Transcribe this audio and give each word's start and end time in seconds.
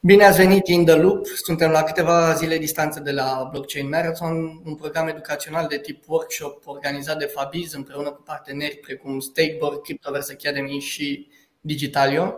Bine 0.00 0.24
ați 0.24 0.36
venit 0.36 0.66
in 0.66 0.84
the 0.84 0.94
loop. 0.94 1.26
Suntem 1.26 1.70
la 1.70 1.82
câteva 1.82 2.32
zile 2.32 2.58
distanță 2.58 3.00
de 3.00 3.10
la 3.10 3.48
Blockchain 3.50 3.88
Marathon, 3.88 4.60
un 4.64 4.74
program 4.74 5.08
educațional 5.08 5.66
de 5.66 5.78
tip 5.78 6.04
workshop 6.06 6.66
organizat 6.66 7.18
de 7.18 7.24
Fabiz 7.24 7.72
împreună 7.72 8.10
cu 8.10 8.22
parteneri 8.22 8.76
precum 8.76 9.20
Stakeboard, 9.20 9.82
Cryptoverse 9.82 10.32
Academy 10.32 10.80
și 10.80 11.28
Digitalio. 11.60 12.34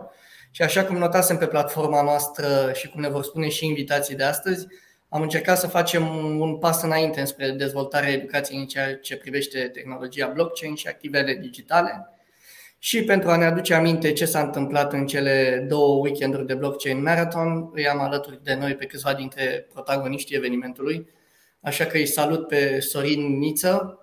Și 0.51 0.61
așa 0.61 0.85
cum 0.85 0.97
notasem 0.97 1.37
pe 1.37 1.47
platforma 1.47 2.01
noastră 2.01 2.71
și 2.73 2.89
cum 2.89 3.01
ne 3.01 3.09
vor 3.09 3.23
spune 3.23 3.49
și 3.49 3.65
invitații 3.65 4.15
de 4.15 4.23
astăzi, 4.23 4.67
am 5.09 5.21
încercat 5.21 5.57
să 5.57 5.67
facem 5.67 6.07
un 6.39 6.57
pas 6.57 6.81
înainte 6.81 7.23
spre 7.23 7.49
dezvoltarea 7.51 8.09
educației 8.09 8.59
în 8.59 8.65
ceea 8.65 8.95
ce 8.95 9.17
privește 9.17 9.69
tehnologia 9.73 10.27
blockchain 10.27 10.75
și 10.75 10.87
activele 10.87 11.33
digitale. 11.33 12.10
Și 12.83 13.03
pentru 13.03 13.29
a 13.29 13.37
ne 13.37 13.45
aduce 13.45 13.73
aminte 13.73 14.13
ce 14.13 14.25
s-a 14.25 14.41
întâmplat 14.41 14.93
în 14.93 15.07
cele 15.07 15.65
două 15.69 16.01
weekenduri 16.01 16.45
de 16.45 16.53
blockchain 16.53 17.01
marathon, 17.01 17.69
îi 17.73 17.87
am 17.87 17.99
alături 17.99 18.43
de 18.43 18.53
noi 18.53 18.75
pe 18.75 18.85
câțiva 18.85 19.13
dintre 19.13 19.67
protagoniștii 19.73 20.35
evenimentului. 20.35 21.09
Așa 21.59 21.85
că 21.85 21.97
îi 21.97 22.05
salut 22.05 22.47
pe 22.47 22.79
Sorin 22.79 23.37
Niță, 23.37 23.99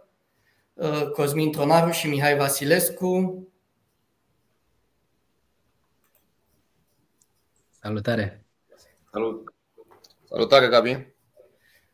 uh, 0.75 1.11
Cosmin 1.13 1.53
Tronaru 1.53 1.91
și 1.91 2.09
Mihai 2.09 2.37
Vasilescu. 2.37 3.49
Salutare! 7.81 8.45
Salut! 9.13 9.55
Salutare, 10.29 10.67
Gabi! 10.67 11.07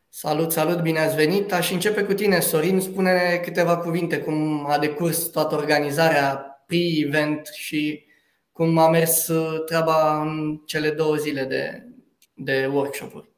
Salut, 0.08 0.52
salut, 0.52 0.80
bine 0.80 0.98
ați 0.98 1.14
venit! 1.14 1.52
Aș 1.52 1.70
începe 1.70 2.05
cu 2.05 2.12
tine, 2.12 2.41
Sorin. 2.41 2.80
Spune 2.80 3.41
câteva 3.44 3.77
cuvinte 3.77 4.19
cum 4.20 4.66
a 4.66 4.78
decurs 4.78 5.19
toată 5.19 5.55
organizarea 5.55 6.48
pre-event 6.66 7.46
și 7.46 8.06
cum 8.52 8.78
a 8.78 8.88
mers 8.91 9.28
uh, 9.28 9.64
treaba 9.64 10.22
în 10.22 10.56
cele 10.66 10.91
două 10.91 11.16
zile 11.16 11.44
de, 11.44 11.88
de 12.34 12.66
workshop-uri. 12.66 13.33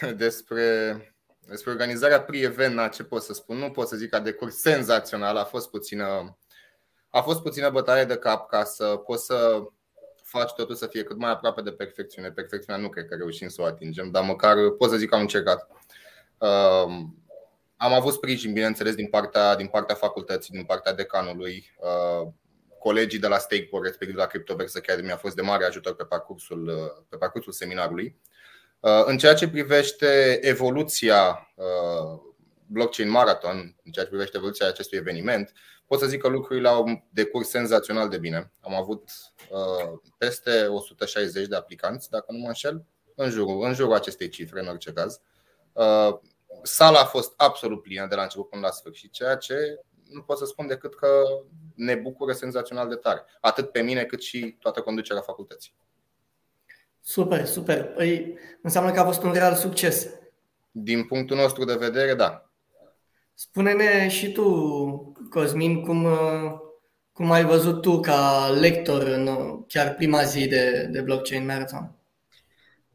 Despre, 0.16 0.96
despre 1.48 1.70
organizarea 1.70 2.22
pre-event, 2.22 2.92
ce 2.92 3.04
pot 3.04 3.22
să 3.22 3.32
spun? 3.32 3.56
Nu 3.56 3.70
pot 3.70 3.88
să 3.88 3.96
zic 3.96 4.10
că 4.10 4.16
a 4.16 4.20
decurs 4.20 4.56
senzațional, 4.56 5.36
a 5.36 5.44
fost 5.44 5.70
puțină, 5.70 6.38
a 7.08 7.20
fost 7.20 7.42
puțină 7.42 7.70
bătaie 7.70 8.04
de 8.04 8.16
cap 8.16 8.48
ca 8.48 8.64
să 8.64 8.84
poți 8.84 9.24
să 9.24 9.62
faci 10.22 10.52
totul 10.52 10.74
să 10.74 10.86
fie 10.86 11.02
cât 11.02 11.16
mai 11.16 11.30
aproape 11.30 11.62
de 11.62 11.72
perfecțiune. 11.72 12.30
Perfecțiunea 12.30 12.82
nu 12.82 12.88
cred 12.88 13.06
că 13.06 13.14
reușim 13.14 13.48
să 13.48 13.62
o 13.62 13.64
atingem, 13.64 14.10
dar 14.10 14.24
măcar 14.24 14.70
pot 14.78 14.90
să 14.90 14.96
zic 14.96 15.08
că 15.08 15.14
am 15.14 15.20
încercat. 15.20 15.68
Uh, 16.38 16.86
am 17.76 17.92
avut 17.92 18.12
sprijin, 18.12 18.52
bineînțeles, 18.52 18.94
din 18.94 19.08
partea, 19.08 19.56
din 19.56 19.66
partea 19.66 19.94
facultății, 19.94 20.54
din 20.54 20.64
partea 20.64 20.94
decanului. 20.94 21.76
Uh, 22.82 22.92
colegii 22.92 23.18
de 23.18 23.26
la 23.26 23.38
Stakeboard, 23.38 23.84
respectiv 23.84 24.16
la 24.16 24.26
Cryptoverse 24.26 24.78
Academy, 24.78 25.10
a 25.10 25.16
fost 25.16 25.34
de 25.34 25.42
mare 25.42 25.64
ajutor 25.64 25.94
pe 25.94 26.04
parcursul, 26.04 26.92
pe 27.08 27.16
parcursul 27.16 27.52
seminarului. 27.52 28.20
Uh, 28.80 29.02
în 29.04 29.18
ceea 29.18 29.34
ce 29.34 29.48
privește 29.48 30.38
evoluția 30.42 31.52
uh, 31.54 32.20
Blockchain 32.66 33.10
Marathon, 33.10 33.76
în 33.84 33.92
ceea 33.92 34.04
ce 34.04 34.10
privește 34.10 34.36
evoluția 34.36 34.66
acestui 34.66 34.98
eveniment, 34.98 35.52
pot 35.86 35.98
să 35.98 36.06
zic 36.06 36.20
că 36.20 36.28
lucrurile 36.28 36.68
au 36.68 37.08
decurs 37.10 37.48
senzațional 37.48 38.08
de 38.08 38.18
bine. 38.18 38.50
Am 38.60 38.74
avut 38.74 39.10
uh, 39.50 39.98
peste 40.18 40.66
160 40.66 41.46
de 41.46 41.56
aplicanți, 41.56 42.10
dacă 42.10 42.26
nu 42.28 42.38
mă 42.38 42.46
înșel, 42.46 42.84
în 43.14 43.30
jurul, 43.30 43.64
în 43.64 43.74
jurul 43.74 43.94
acestei 43.94 44.28
cifre, 44.28 44.60
în 44.60 44.68
orice 44.68 44.92
caz. 44.92 45.20
Sala 46.62 47.00
a 47.00 47.04
fost 47.04 47.32
absolut 47.36 47.82
plină 47.82 48.06
de 48.06 48.14
la 48.14 48.22
început 48.22 48.48
până 48.48 48.62
la 48.62 48.70
sfârșit, 48.70 49.12
ceea 49.12 49.36
ce 49.36 49.80
nu 50.12 50.22
pot 50.22 50.38
să 50.38 50.44
spun 50.44 50.66
decât 50.66 50.94
că 50.94 51.08
ne 51.74 51.94
bucură 51.94 52.32
senzațional 52.32 52.88
de 52.88 52.94
tare. 52.94 53.24
Atât 53.40 53.70
pe 53.70 53.80
mine 53.80 54.04
cât 54.04 54.22
și 54.22 54.56
toată 54.60 54.80
conducerea 54.80 55.22
facultății. 55.22 55.74
Super, 57.00 57.46
super. 57.46 57.84
Păi 57.84 58.38
înseamnă 58.62 58.92
că 58.92 59.00
a 59.00 59.04
fost 59.04 59.22
un 59.22 59.32
real 59.32 59.54
succes. 59.54 60.08
Din 60.70 61.04
punctul 61.04 61.36
nostru 61.36 61.64
de 61.64 61.74
vedere, 61.74 62.14
da. 62.14 62.50
Spune-ne 63.34 64.08
și 64.08 64.32
tu, 64.32 64.44
Cosmin, 65.30 65.82
cum, 65.84 66.06
cum 67.12 67.30
ai 67.30 67.44
văzut 67.44 67.80
tu 67.80 68.00
ca 68.00 68.48
lector 68.60 69.02
în 69.02 69.28
chiar 69.66 69.94
prima 69.94 70.22
zi 70.22 70.48
de, 70.48 70.88
de 70.90 71.00
Blockchain 71.00 71.44
Marathon? 71.44 71.96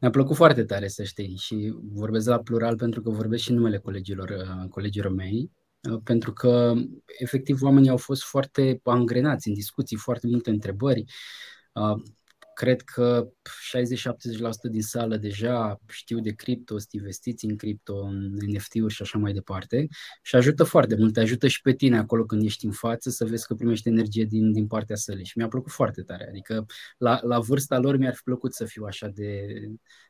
Mi-a 0.00 0.10
plăcut 0.10 0.36
foarte 0.36 0.64
tare 0.64 0.88
să 0.88 1.02
știi 1.02 1.36
și 1.36 1.74
vorbesc 1.92 2.28
la 2.28 2.38
plural 2.38 2.76
pentru 2.76 3.02
că 3.02 3.10
vorbesc 3.10 3.42
și 3.42 3.52
numele 3.52 3.78
colegilor, 3.78 4.46
colegilor 4.70 5.12
mei. 5.12 5.50
Uh, 5.90 6.00
pentru 6.04 6.32
că 6.32 6.74
efectiv 7.18 7.62
oamenii 7.62 7.90
au 7.90 7.96
fost 7.96 8.22
foarte 8.22 8.80
angrenați 8.84 9.48
în 9.48 9.54
discuții, 9.54 9.96
foarte 9.96 10.26
multe 10.26 10.50
întrebări. 10.50 11.04
Uh, 12.58 12.64
cred 12.64 12.80
că 12.80 13.28
60-70% 14.68 14.70
din 14.70 14.82
sală 14.82 15.16
deja 15.16 15.80
știu 15.88 16.20
de 16.20 16.30
cripto, 16.30 16.78
sunt 16.78 16.92
investiți 16.92 17.44
în 17.44 17.56
cripto, 17.56 17.96
în 17.96 18.36
NFT-uri 18.46 18.94
și 18.94 19.02
așa 19.02 19.18
mai 19.18 19.32
departe. 19.32 19.86
Și 20.22 20.36
ajută 20.36 20.64
foarte 20.64 20.96
mult, 20.96 21.12
te 21.12 21.20
ajută 21.20 21.48
și 21.48 21.60
pe 21.60 21.72
tine 21.72 21.98
acolo 21.98 22.24
când 22.24 22.44
ești 22.44 22.64
în 22.64 22.72
față 22.72 23.10
să 23.10 23.24
vezi 23.24 23.46
că 23.46 23.54
primești 23.54 23.88
energie 23.88 24.24
din, 24.24 24.52
din 24.52 24.66
partea 24.66 24.96
sălii. 24.96 25.24
Și 25.24 25.38
mi-a 25.38 25.48
plăcut 25.48 25.72
foarte 25.72 26.02
tare, 26.02 26.28
adică 26.28 26.66
la, 26.98 27.20
la 27.22 27.38
vârsta 27.38 27.78
lor 27.78 27.96
mi-ar 27.96 28.14
fi 28.14 28.22
plăcut 28.22 28.54
să 28.54 28.64
fiu 28.64 28.84
așa 28.84 29.08
de, 29.08 29.46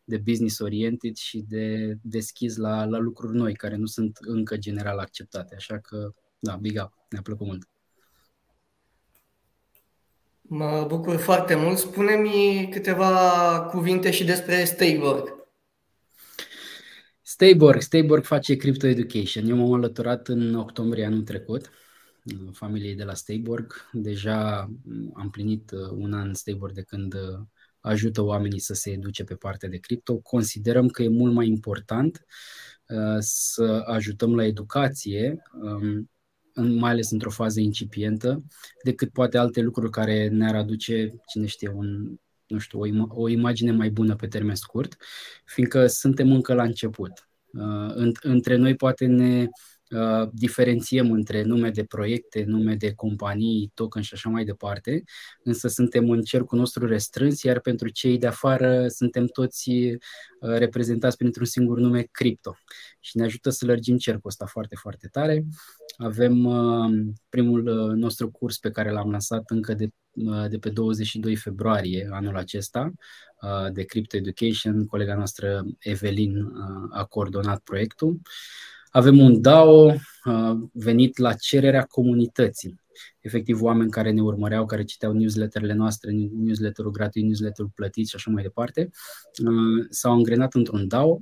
de 0.04 0.16
business 0.16 0.58
oriented 0.58 1.14
și 1.14 1.44
de 1.48 1.94
deschis 2.02 2.56
la, 2.56 2.84
la 2.84 2.98
lucruri 2.98 3.36
noi 3.36 3.54
care 3.54 3.76
nu 3.76 3.86
sunt 3.86 4.18
încă 4.20 4.56
general 4.56 4.98
acceptate, 4.98 5.54
așa 5.54 5.78
că 5.78 6.12
da, 6.38 6.56
big 6.56 6.80
up, 6.84 6.92
mi-a 7.10 7.22
plăcut 7.22 7.46
mult. 7.46 7.68
Mă 10.50 10.84
bucur 10.88 11.16
foarte 11.16 11.54
mult. 11.54 11.78
Spune-mi 11.78 12.68
câteva 12.70 13.10
cuvinte 13.70 14.10
și 14.10 14.24
despre 14.24 14.64
Stayborg. 14.64 15.36
Stayborg, 17.22 17.80
Stayborg 17.80 18.24
face 18.24 18.56
Crypto 18.56 18.86
Education. 18.86 19.48
Eu 19.48 19.56
m-am 19.56 19.72
alăturat 19.72 20.28
în 20.28 20.54
octombrie 20.54 21.04
anul 21.04 21.22
trecut 21.22 21.70
familiei 22.52 22.94
de 22.94 23.04
la 23.04 23.14
Stayborg. 23.14 23.88
Deja 23.92 24.70
am 25.14 25.30
plinit 25.30 25.70
uh, 25.70 25.90
un 25.90 26.12
an 26.12 26.34
Stayborg 26.34 26.74
de 26.74 26.82
când 26.82 27.14
uh, 27.14 27.40
ajută 27.80 28.22
oamenii 28.22 28.60
să 28.60 28.74
se 28.74 28.90
educe 28.90 29.24
pe 29.24 29.34
partea 29.34 29.68
de 29.68 29.76
cripto. 29.76 30.18
Considerăm 30.18 30.88
că 30.88 31.02
e 31.02 31.08
mult 31.08 31.32
mai 31.34 31.46
important 31.46 32.26
uh, 32.86 33.16
să 33.18 33.82
ajutăm 33.86 34.34
la 34.34 34.44
educație 34.44 35.42
um, 35.62 36.10
mai 36.62 36.90
ales 36.90 37.10
într-o 37.10 37.30
fază 37.30 37.60
incipientă, 37.60 38.42
decât 38.84 39.10
poate 39.10 39.38
alte 39.38 39.60
lucruri 39.60 39.90
care 39.90 40.28
ne-ar 40.28 40.54
aduce, 40.54 41.14
cine 41.26 41.46
știe, 41.46 41.68
un, 41.68 42.18
nu 42.46 42.58
știu, 42.58 42.80
o, 42.80 42.86
im- 42.86 43.08
o 43.08 43.28
imagine 43.28 43.72
mai 43.72 43.90
bună 43.90 44.14
pe 44.16 44.26
termen 44.26 44.54
scurt, 44.54 44.96
fiindcă 45.44 45.86
suntem 45.86 46.32
încă 46.32 46.54
la 46.54 46.62
început. 46.62 47.28
Uh, 47.52 48.12
între 48.22 48.56
noi 48.56 48.74
poate 48.74 49.06
ne 49.06 49.40
Uh, 49.40 49.48
diferențiem 50.32 51.12
între 51.12 51.42
nume 51.42 51.70
de 51.70 51.84
proiecte, 51.84 52.44
nume 52.46 52.74
de 52.74 52.92
companii, 52.94 53.70
token 53.74 54.02
și 54.02 54.14
așa 54.14 54.28
mai 54.28 54.44
departe, 54.44 55.02
însă 55.42 55.68
suntem 55.68 56.10
în 56.10 56.22
cercul 56.22 56.58
nostru 56.58 56.86
restrâns, 56.86 57.42
iar 57.42 57.60
pentru 57.60 57.88
cei 57.88 58.18
de 58.18 58.26
afară 58.26 58.88
suntem 58.88 59.26
toți 59.26 59.70
uh, 59.70 59.96
reprezentați 60.40 61.16
printr-un 61.16 61.46
singur 61.46 61.78
nume 61.78 62.02
cripto 62.10 62.56
și 63.00 63.16
ne 63.16 63.24
ajută 63.24 63.50
să 63.50 63.66
lărgim 63.66 63.96
cercul 63.96 64.30
ăsta 64.30 64.46
foarte, 64.46 64.76
foarte 64.76 65.08
tare. 65.12 65.44
Avem 65.96 66.44
uh, 66.44 67.06
primul 67.28 67.62
nostru 67.96 68.30
curs 68.30 68.58
pe 68.58 68.70
care 68.70 68.90
l-am 68.90 69.10
lansat 69.10 69.50
încă 69.50 69.74
de, 69.74 69.88
de 70.48 70.58
pe 70.58 70.70
22 70.70 71.36
februarie 71.36 72.08
anul 72.12 72.36
acesta, 72.36 72.92
de 73.72 73.82
Crypto 73.82 74.16
Education. 74.16 74.86
Colega 74.86 75.14
noastră 75.14 75.64
Evelin 75.78 76.52
a 76.90 77.04
coordonat 77.04 77.60
proiectul. 77.60 78.20
Avem 78.98 79.18
un 79.18 79.40
DAO 79.40 79.84
uh, 79.84 80.58
venit 80.72 81.18
la 81.18 81.32
cererea 81.32 81.84
comunității. 81.84 82.80
Efectiv, 83.20 83.62
oameni 83.62 83.90
care 83.90 84.10
ne 84.10 84.22
urmăreau, 84.22 84.66
care 84.66 84.84
citeau 84.84 85.12
newsletterele 85.12 85.72
noastre, 85.72 86.10
newsletterul 86.32 86.90
gratuit, 86.90 87.24
newsletterul 87.24 87.70
plătit 87.74 88.08
și 88.08 88.16
așa 88.16 88.30
mai 88.30 88.42
departe, 88.42 88.90
uh, 89.44 89.86
s-au 89.88 90.12
angrenat 90.12 90.54
într-un 90.54 90.88
DAO 90.88 91.08
uh, 91.08 91.20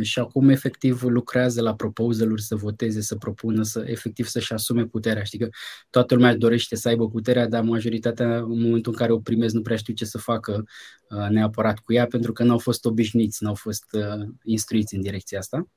și 0.00 0.18
acum 0.18 0.48
efectiv 0.48 1.02
lucrează 1.02 1.62
la 1.62 1.74
proposal 1.74 2.38
să 2.38 2.56
voteze, 2.56 3.00
să 3.00 3.16
propună, 3.16 3.62
să 3.62 3.84
efectiv 3.86 4.26
să-și 4.26 4.52
asume 4.52 4.84
puterea. 4.86 5.22
Știi 5.22 5.38
că 5.38 5.48
toată 5.90 6.14
lumea 6.14 6.36
dorește 6.36 6.76
să 6.76 6.88
aibă 6.88 7.08
puterea, 7.08 7.48
dar 7.48 7.62
majoritatea 7.62 8.36
în 8.36 8.60
momentul 8.60 8.92
în 8.92 8.98
care 8.98 9.12
o 9.12 9.18
primezi 9.18 9.54
nu 9.54 9.62
prea 9.62 9.76
știu 9.76 9.94
ce 9.94 10.04
să 10.04 10.18
facă 10.18 10.64
neapărat 11.28 11.78
cu 11.78 11.92
ea 11.92 12.06
pentru 12.06 12.32
că 12.32 12.44
n-au 12.44 12.58
fost 12.58 12.84
obișnuiți, 12.84 13.42
n-au 13.42 13.54
fost 13.54 13.84
instruiți 14.42 14.94
în 14.94 15.00
direcția 15.00 15.38
asta 15.38 15.68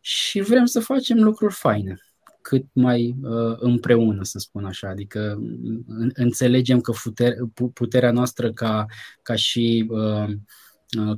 și 0.00 0.40
vrem 0.40 0.64
să 0.64 0.80
facem 0.80 1.22
lucruri 1.22 1.54
faine 1.54 2.00
cât 2.42 2.64
mai 2.72 3.16
uh, 3.22 3.56
împreună, 3.58 4.22
să 4.22 4.38
spun 4.38 4.64
așa. 4.64 4.88
Adică 4.88 5.38
în, 5.86 6.10
înțelegem 6.14 6.80
că 6.80 6.92
puter, 7.02 7.34
puterea 7.74 8.10
noastră 8.10 8.52
ca, 8.52 8.86
ca 9.22 9.34
și 9.34 9.86
uh, 9.88 9.98
uh, 10.00 10.34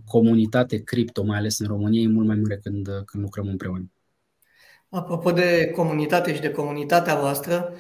comunitate 0.06 0.82
cripto, 0.82 1.24
mai 1.24 1.38
ales 1.38 1.58
în 1.58 1.66
România, 1.66 2.00
e 2.00 2.08
mult 2.08 2.26
mai 2.26 2.36
mare 2.36 2.60
când, 2.62 2.86
când 3.04 3.22
lucrăm 3.22 3.46
împreună. 3.46 3.90
Apropo 4.88 5.30
de 5.30 5.70
comunitate 5.74 6.34
și 6.34 6.40
de 6.40 6.50
comunitatea 6.50 7.14
voastră, 7.14 7.72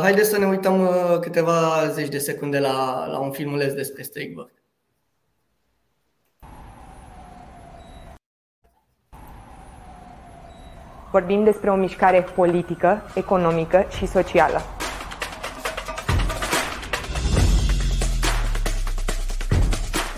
haideți 0.00 0.28
să 0.28 0.38
ne 0.38 0.46
uităm 0.46 0.88
câteva 1.20 1.88
zeci 1.88 2.08
de 2.08 2.18
secunde 2.18 2.58
la, 2.58 3.06
la 3.06 3.18
un 3.18 3.30
filmuleț 3.30 3.72
despre 3.72 4.02
Strikeberg. 4.02 4.52
Vorbim 11.10 11.44
despre 11.44 11.70
o 11.70 11.74
mișcare 11.74 12.22
politică, 12.22 13.02
economică 13.14 13.86
și 13.96 14.06
socială 14.06 14.60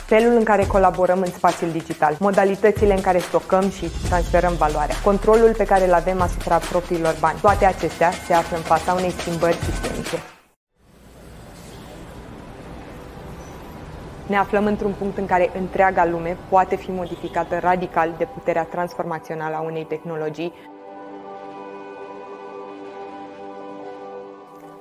felul 0.07 0.37
în 0.37 0.45
care 0.45 0.67
colaborăm 0.67 1.21
în 1.21 1.31
spațiul 1.31 1.71
digital, 1.71 2.17
modalitățile 2.19 2.95
în 2.95 3.01
care 3.01 3.19
stocăm 3.19 3.71
și 3.71 3.91
transferăm 4.09 4.55
valoarea, 4.55 4.95
controlul 5.05 5.55
pe 5.57 5.65
care 5.65 5.87
îl 5.87 5.93
avem 5.93 6.21
asupra 6.21 6.57
propriilor 6.57 7.17
bani. 7.21 7.39
Toate 7.41 7.65
acestea 7.65 8.11
se 8.27 8.33
află 8.33 8.57
în 8.57 8.63
fața 8.63 8.93
unei 8.93 9.11
schimbări 9.11 9.57
sistemice. 9.57 10.23
Ne 14.27 14.37
aflăm 14.37 14.67
într-un 14.67 14.95
punct 14.99 15.19
în 15.19 15.27
care 15.27 15.51
întreaga 15.59 16.05
lume 16.05 16.37
poate 16.49 16.77
fi 16.77 16.91
modificată 16.91 17.59
radical 17.59 18.15
de 18.19 18.29
puterea 18.35 18.63
transformațională 18.63 19.55
a 19.57 19.61
unei 19.61 19.85
tehnologii 19.85 20.53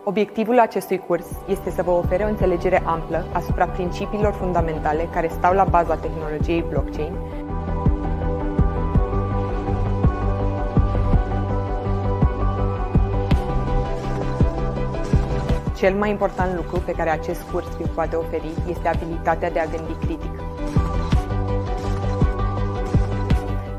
Obiectivul 0.07 0.59
acestui 0.59 0.97
curs 0.97 1.25
este 1.47 1.69
să 1.69 1.81
vă 1.81 1.91
ofere 1.91 2.23
o 2.23 2.27
înțelegere 2.27 2.81
amplă 2.85 3.25
asupra 3.33 3.65
principiilor 3.65 4.33
fundamentale 4.33 5.09
care 5.13 5.27
stau 5.27 5.53
la 5.53 5.63
baza 5.63 5.95
tehnologiei 5.95 6.65
blockchain 6.69 7.13
Cel 15.75 15.95
mai 15.95 16.09
important 16.09 16.55
lucru 16.55 16.79
pe 16.79 16.91
care 16.91 17.09
acest 17.09 17.41
curs 17.51 17.75
vi 17.77 17.87
poate 17.87 18.15
oferi 18.15 18.53
este 18.69 18.87
abilitatea 18.87 19.51
de 19.51 19.59
a 19.59 19.65
gândi 19.65 19.93
critic. 20.05 20.44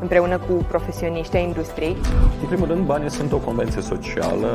Împreună 0.07 0.39
cu 0.49 0.55
profesioniștii 0.73 1.43
industriei. 1.43 1.97
În 2.43 2.47
primul 2.47 2.67
rând, 2.67 2.83
banii 2.93 3.11
sunt 3.11 3.33
o 3.33 3.37
convenție 3.49 3.83
socială. 3.93 4.49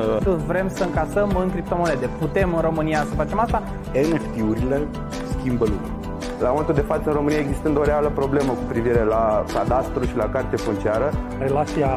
Vrem 0.47 0.67
să 0.77 0.83
încasăm 0.83 1.29
în 1.43 1.51
criptomonede. 1.51 2.09
Putem 2.19 2.53
în 2.55 2.61
România 2.61 2.99
să 3.09 3.13
facem 3.15 3.39
asta? 3.39 3.63
NFT-urile 4.11 4.87
schimbă 5.33 5.65
lumea. 5.65 5.91
La 6.39 6.49
momentul 6.49 6.73
de 6.73 6.81
față 6.81 7.03
în 7.05 7.13
România 7.13 7.37
existând 7.37 7.77
o 7.77 7.83
reală 7.83 8.09
problemă 8.15 8.51
cu 8.51 8.63
privire 8.67 9.03
la 9.03 9.43
cadastru 9.53 10.03
și 10.05 10.15
la 10.15 10.29
carte 10.29 10.55
funciară. 10.55 11.09
Relația 11.39 11.91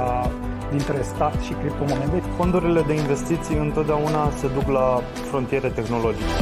dintre 0.70 0.98
stat 1.02 1.34
și 1.46 1.52
criptomonede. 1.52 2.22
Fondurile 2.36 2.82
de 2.86 2.94
investiții 2.94 3.56
întotdeauna 3.56 4.30
se 4.40 4.46
duc 4.56 4.66
la 4.68 5.00
frontiere 5.30 5.68
tehnologice. 5.68 6.34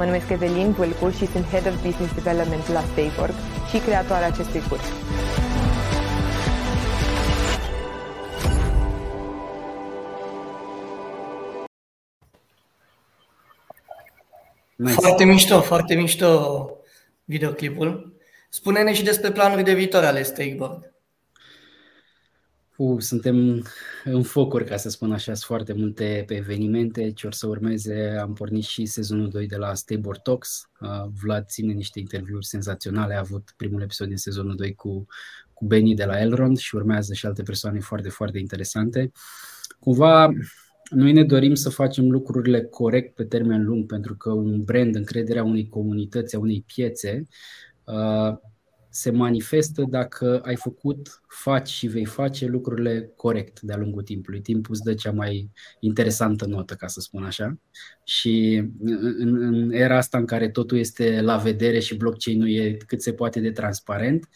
Mă 0.00 0.06
numesc 0.06 0.30
Evelin 0.30 0.72
Vulcu 0.72 1.10
și 1.10 1.26
sunt 1.26 1.46
Head 1.46 1.66
of 1.66 1.82
Business 1.82 2.14
Development 2.14 2.68
la 2.68 2.80
Stayborg 2.80 3.34
și 3.70 3.78
creatoarea 3.78 4.26
acestui 4.26 4.60
curs. 4.68 4.82
Nice. 14.76 14.92
Foarte 14.92 15.24
mișto, 15.24 15.60
foarte 15.60 15.94
mișto 15.94 16.70
videoclipul. 17.24 18.16
Spune-ne 18.48 18.92
și 18.92 19.04
despre 19.04 19.30
planuri 19.30 19.62
de 19.62 19.74
viitor 19.74 20.04
ale 20.04 20.22
Stakeboard. 20.22 20.92
Uh, 22.80 23.00
suntem 23.00 23.64
în 24.04 24.22
focuri, 24.22 24.64
ca 24.64 24.76
să 24.76 24.88
spun 24.88 25.12
așa, 25.12 25.34
sunt 25.34 25.36
foarte 25.36 25.72
multe 25.72 26.24
pe 26.26 26.34
evenimente 26.34 27.10
ce 27.10 27.26
or 27.26 27.32
să 27.32 27.46
urmeze. 27.46 28.16
Am 28.20 28.32
pornit 28.32 28.64
și 28.64 28.86
sezonul 28.86 29.28
2 29.28 29.46
de 29.46 29.56
la 29.56 29.74
Stable 29.74 30.18
Talks. 30.22 30.70
Uh, 30.80 30.88
Vlad 31.22 31.46
ține 31.46 31.72
niște 31.72 31.98
interviuri 31.98 32.46
senzaționale. 32.46 33.14
A 33.14 33.18
avut 33.18 33.52
primul 33.56 33.82
episod 33.82 34.08
din 34.08 34.16
sezonul 34.16 34.54
2 34.56 34.74
cu, 34.74 35.06
cu 35.52 35.64
Benny 35.66 35.94
de 35.94 36.04
la 36.04 36.20
Elrond 36.20 36.58
și 36.58 36.74
urmează 36.74 37.14
și 37.14 37.26
alte 37.26 37.42
persoane 37.42 37.80
foarte, 37.80 38.08
foarte 38.08 38.38
interesante. 38.38 39.12
Cumva, 39.80 40.32
noi 40.90 41.12
ne 41.12 41.24
dorim 41.24 41.54
să 41.54 41.70
facem 41.70 42.10
lucrurile 42.10 42.62
corect 42.64 43.14
pe 43.14 43.24
termen 43.24 43.64
lung, 43.64 43.86
pentru 43.86 44.16
că 44.16 44.32
un 44.32 44.62
brand, 44.64 44.94
încrederea 44.94 45.44
unei 45.44 45.68
comunități, 45.68 46.34
a 46.34 46.38
unei 46.38 46.64
piețe, 46.66 47.26
uh, 47.84 48.38
se 48.90 49.10
manifestă 49.10 49.84
dacă 49.88 50.40
ai 50.44 50.56
făcut, 50.56 51.20
faci 51.28 51.68
și 51.68 51.86
vei 51.86 52.04
face 52.04 52.46
lucrurile 52.46 53.12
corect 53.16 53.60
de-a 53.60 53.76
lungul 53.76 54.02
timpului. 54.02 54.40
Timpul 54.40 54.74
îți 54.74 54.82
dă 54.82 54.94
cea 54.94 55.12
mai 55.12 55.50
interesantă 55.80 56.46
notă, 56.46 56.74
ca 56.74 56.86
să 56.86 57.00
spun 57.00 57.24
așa. 57.24 57.58
Și 58.04 58.64
în, 59.18 59.42
în 59.42 59.72
era 59.72 59.96
asta 59.96 60.18
în 60.18 60.26
care 60.26 60.48
totul 60.48 60.78
este 60.78 61.20
la 61.20 61.36
vedere 61.36 61.78
și 61.78 61.96
blockchain-ul 61.96 62.50
e 62.50 62.76
cât 62.86 63.02
se 63.02 63.12
poate 63.12 63.40
de 63.40 63.50
transparent, 63.50 64.28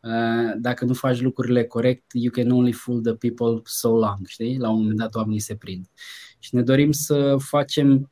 uh, 0.00 0.54
dacă 0.58 0.84
nu 0.84 0.94
faci 0.94 1.20
lucrurile 1.20 1.64
corect, 1.64 2.04
you 2.12 2.30
can 2.30 2.50
only 2.50 2.72
fool 2.72 3.00
the 3.00 3.14
people 3.14 3.60
so 3.64 3.98
long, 3.98 4.26
știi? 4.26 4.58
La 4.58 4.70
un 4.70 4.78
moment 4.78 4.98
dat 4.98 5.14
oamenii 5.14 5.40
se 5.40 5.56
prind. 5.56 5.86
Și 6.38 6.54
ne 6.54 6.62
dorim 6.62 6.92
să 6.92 7.36
facem 7.38 8.10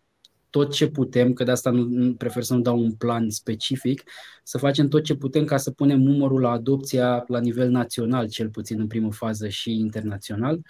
tot 0.51 0.73
ce 0.73 0.89
putem, 0.89 1.33
că 1.33 1.45
de 1.45 1.51
asta 1.51 1.71
nu 1.71 2.15
prefer 2.15 2.43
să 2.43 2.55
nu 2.55 2.61
dau 2.61 2.79
un 2.79 2.93
plan 2.93 3.31
specific, 3.31 4.03
să 4.43 4.59
facem 4.59 4.89
tot 4.89 5.03
ce 5.03 5.15
putem 5.15 5.45
ca 5.45 5.57
să 5.57 5.71
punem 5.71 6.01
numărul 6.01 6.41
la 6.41 6.51
adopția 6.51 7.25
la 7.27 7.41
nivel 7.41 7.71
național, 7.71 8.29
cel 8.29 8.49
puțin 8.49 8.81
în 8.81 8.87
primă 8.87 9.13
fază 9.13 9.49
și 9.49 9.79
internațional, 9.79 10.61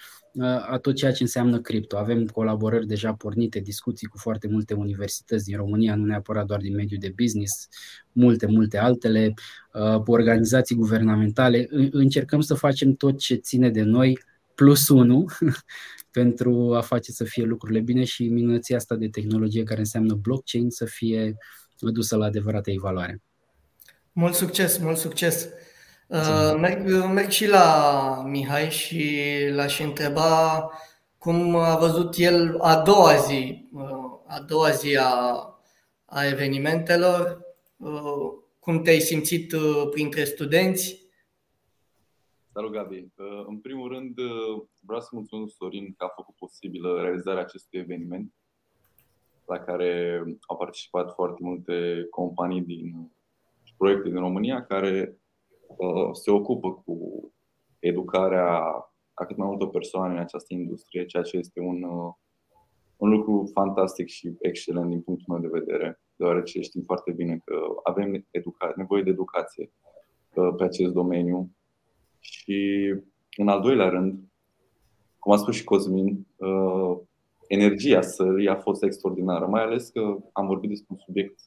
a 0.69 0.79
tot 0.79 0.95
ceea 0.95 1.13
ce 1.13 1.23
înseamnă 1.23 1.61
cripto. 1.61 1.97
Avem 1.97 2.27
colaborări 2.27 2.87
deja 2.87 3.13
pornite, 3.13 3.61
discuții 3.61 4.07
cu 4.07 4.19
foarte 4.19 4.49
multe 4.49 4.75
universități 4.75 5.45
din 5.45 5.57
România, 5.57 5.95
nu 5.95 6.05
neapărat 6.05 6.47
doar 6.47 6.61
din 6.61 6.75
mediul 6.75 7.01
de 7.01 7.13
business, 7.17 7.69
multe, 8.13 8.47
multe 8.47 8.79
altele, 8.79 9.35
cu 10.05 10.13
organizații 10.13 10.77
guvernamentale. 10.77 11.69
Încercăm 11.91 12.41
să 12.41 12.55
facem 12.55 12.95
tot 12.95 13.19
ce 13.19 13.35
ține 13.35 13.71
de 13.71 13.83
noi 13.83 14.19
plus 14.55 14.89
unu 14.89 15.25
pentru 16.11 16.75
a 16.75 16.81
face 16.81 17.13
să 17.13 17.25
fie 17.25 17.45
lucrurile 17.45 17.81
bine 17.81 18.05
și 18.05 18.29
minunăția 18.29 18.77
asta 18.77 18.95
de 18.95 19.09
tehnologie 19.09 19.63
care 19.63 19.79
înseamnă 19.79 20.15
blockchain 20.15 20.71
să 20.71 20.85
fie 20.85 21.37
dusă 21.79 22.17
la 22.17 22.25
adevărată 22.25 22.71
evaluare. 22.71 23.23
Mult 24.13 24.35
succes, 24.35 24.79
mult 24.79 24.97
succes! 24.97 25.49
Uh, 26.07 26.55
merg, 26.59 26.89
merg 27.13 27.31
și 27.31 27.49
la 27.49 28.23
Mihai 28.27 28.71
și 28.71 29.21
l-aș 29.51 29.81
întreba 29.81 30.71
cum 31.19 31.57
a 31.57 31.77
văzut 31.77 32.15
el 32.17 32.59
a 32.61 32.83
doua 32.83 33.17
zi, 33.17 33.69
uh, 33.73 33.83
a 34.27 34.41
doua 34.41 34.71
zi 34.71 34.97
a, 34.97 35.43
a 36.05 36.27
evenimentelor, 36.27 37.41
uh, 37.77 37.91
cum 38.59 38.83
te-ai 38.83 39.01
simțit 39.01 39.55
printre 39.91 40.25
studenți 40.25 41.08
Salut, 42.59 42.73
Gabi! 42.73 43.13
Uh, 43.17 43.45
în 43.47 43.59
primul 43.59 43.89
rând, 43.89 44.19
uh, 44.19 44.63
vreau 44.81 45.01
să 45.01 45.09
mulțumesc 45.13 45.55
Sorin 45.55 45.95
că 45.97 46.05
a 46.05 46.13
făcut 46.15 46.35
posibilă 46.35 47.01
realizarea 47.01 47.43
acestui 47.43 47.79
eveniment 47.79 48.35
la 49.47 49.59
care 49.59 50.23
au 50.47 50.57
participat 50.57 51.15
foarte 51.15 51.39
multe 51.43 52.07
companii 52.11 52.63
din 52.63 53.13
proiecte 53.77 54.09
din 54.09 54.19
România 54.19 54.65
care 54.65 55.19
uh, 55.67 56.11
se 56.13 56.31
ocupă 56.31 56.73
cu 56.73 56.97
educarea 57.79 58.61
a 59.15 59.25
cât 59.25 59.37
mai 59.37 59.49
multe 59.49 59.67
persoane 59.67 60.15
în 60.15 60.21
această 60.21 60.55
industrie, 60.55 61.07
ceea 61.07 61.23
ce 61.23 61.37
este 61.37 61.61
un, 61.61 61.83
un 62.97 63.11
lucru 63.11 63.51
fantastic 63.53 64.07
și 64.07 64.37
excelent 64.41 64.89
din 64.89 65.01
punctul 65.01 65.39
meu 65.39 65.51
de 65.51 65.59
vedere, 65.59 66.01
deoarece 66.17 66.61
știm 66.61 66.83
foarte 66.83 67.13
bine 67.13 67.41
că 67.45 67.61
avem 67.83 68.15
educa- 68.15 68.75
nevoie 68.77 69.03
de 69.03 69.11
educație 69.11 69.73
pe 70.57 70.65
acest 70.65 70.93
domeniu 70.93 71.53
și, 72.21 72.95
în 73.37 73.49
al 73.49 73.61
doilea 73.61 73.89
rând, 73.89 74.19
cum 75.19 75.33
a 75.33 75.37
spus 75.37 75.55
și 75.55 75.65
Cosmin, 75.65 76.27
uh, 76.37 76.99
energia 77.49 78.01
sării 78.01 78.49
a 78.49 78.57
fost 78.57 78.83
extraordinară, 78.83 79.47
mai 79.47 79.63
ales 79.63 79.89
că 79.89 80.17
am 80.33 80.47
vorbit 80.47 80.69
despre 80.69 80.89
un 80.91 80.99
subiect 80.99 81.41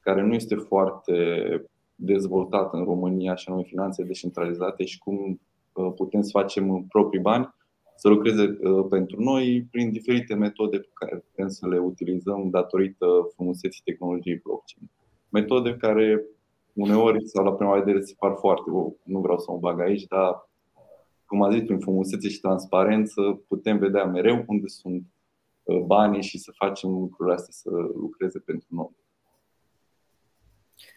care 0.00 0.22
nu 0.22 0.34
este 0.34 0.54
foarte 0.54 1.14
dezvoltat 1.94 2.72
în 2.72 2.84
România, 2.84 3.34
și 3.34 3.48
anume 3.48 3.64
finanțe 3.64 4.02
descentralizate 4.02 4.84
și 4.84 4.98
cum 4.98 5.40
uh, 5.72 5.92
putem 5.96 6.22
să 6.22 6.30
facem 6.32 6.84
proprii 6.88 7.20
bani 7.20 7.54
să 7.96 8.08
lucreze 8.08 8.58
uh, 8.60 8.86
pentru 8.88 9.22
noi 9.22 9.66
prin 9.70 9.92
diferite 9.92 10.34
metode 10.34 10.78
pe 10.78 10.90
care 10.94 11.16
putem 11.16 11.48
să 11.48 11.68
le 11.68 11.78
utilizăm 11.78 12.50
datorită 12.50 13.06
frumuseții 13.34 13.82
tehnologiei 13.84 14.40
blockchain. 14.42 14.90
Metode 15.28 15.76
care 15.76 16.24
uneori 16.74 17.28
sau 17.28 17.44
la 17.44 17.52
prima 17.52 17.78
vedere 17.78 18.00
se 18.00 18.14
par 18.18 18.34
foarte, 18.38 18.70
nu 19.02 19.20
vreau 19.20 19.38
să 19.38 19.50
mă 19.50 19.58
bag 19.58 19.80
aici, 19.80 20.06
dar 20.06 20.48
cum 21.26 21.42
a 21.42 21.50
zis, 21.50 21.62
prin 21.62 21.78
frumusețe 21.78 22.28
și 22.28 22.40
transparență 22.40 23.20
putem 23.48 23.78
vedea 23.78 24.04
mereu 24.04 24.44
unde 24.46 24.66
sunt 24.66 25.06
uh, 25.62 25.78
banii 25.78 26.22
și 26.22 26.38
să 26.38 26.52
facem 26.54 26.90
lucrurile 26.90 27.34
astea 27.34 27.52
să 27.52 27.70
lucreze 27.94 28.38
pentru 28.38 28.66
noi. 28.70 28.96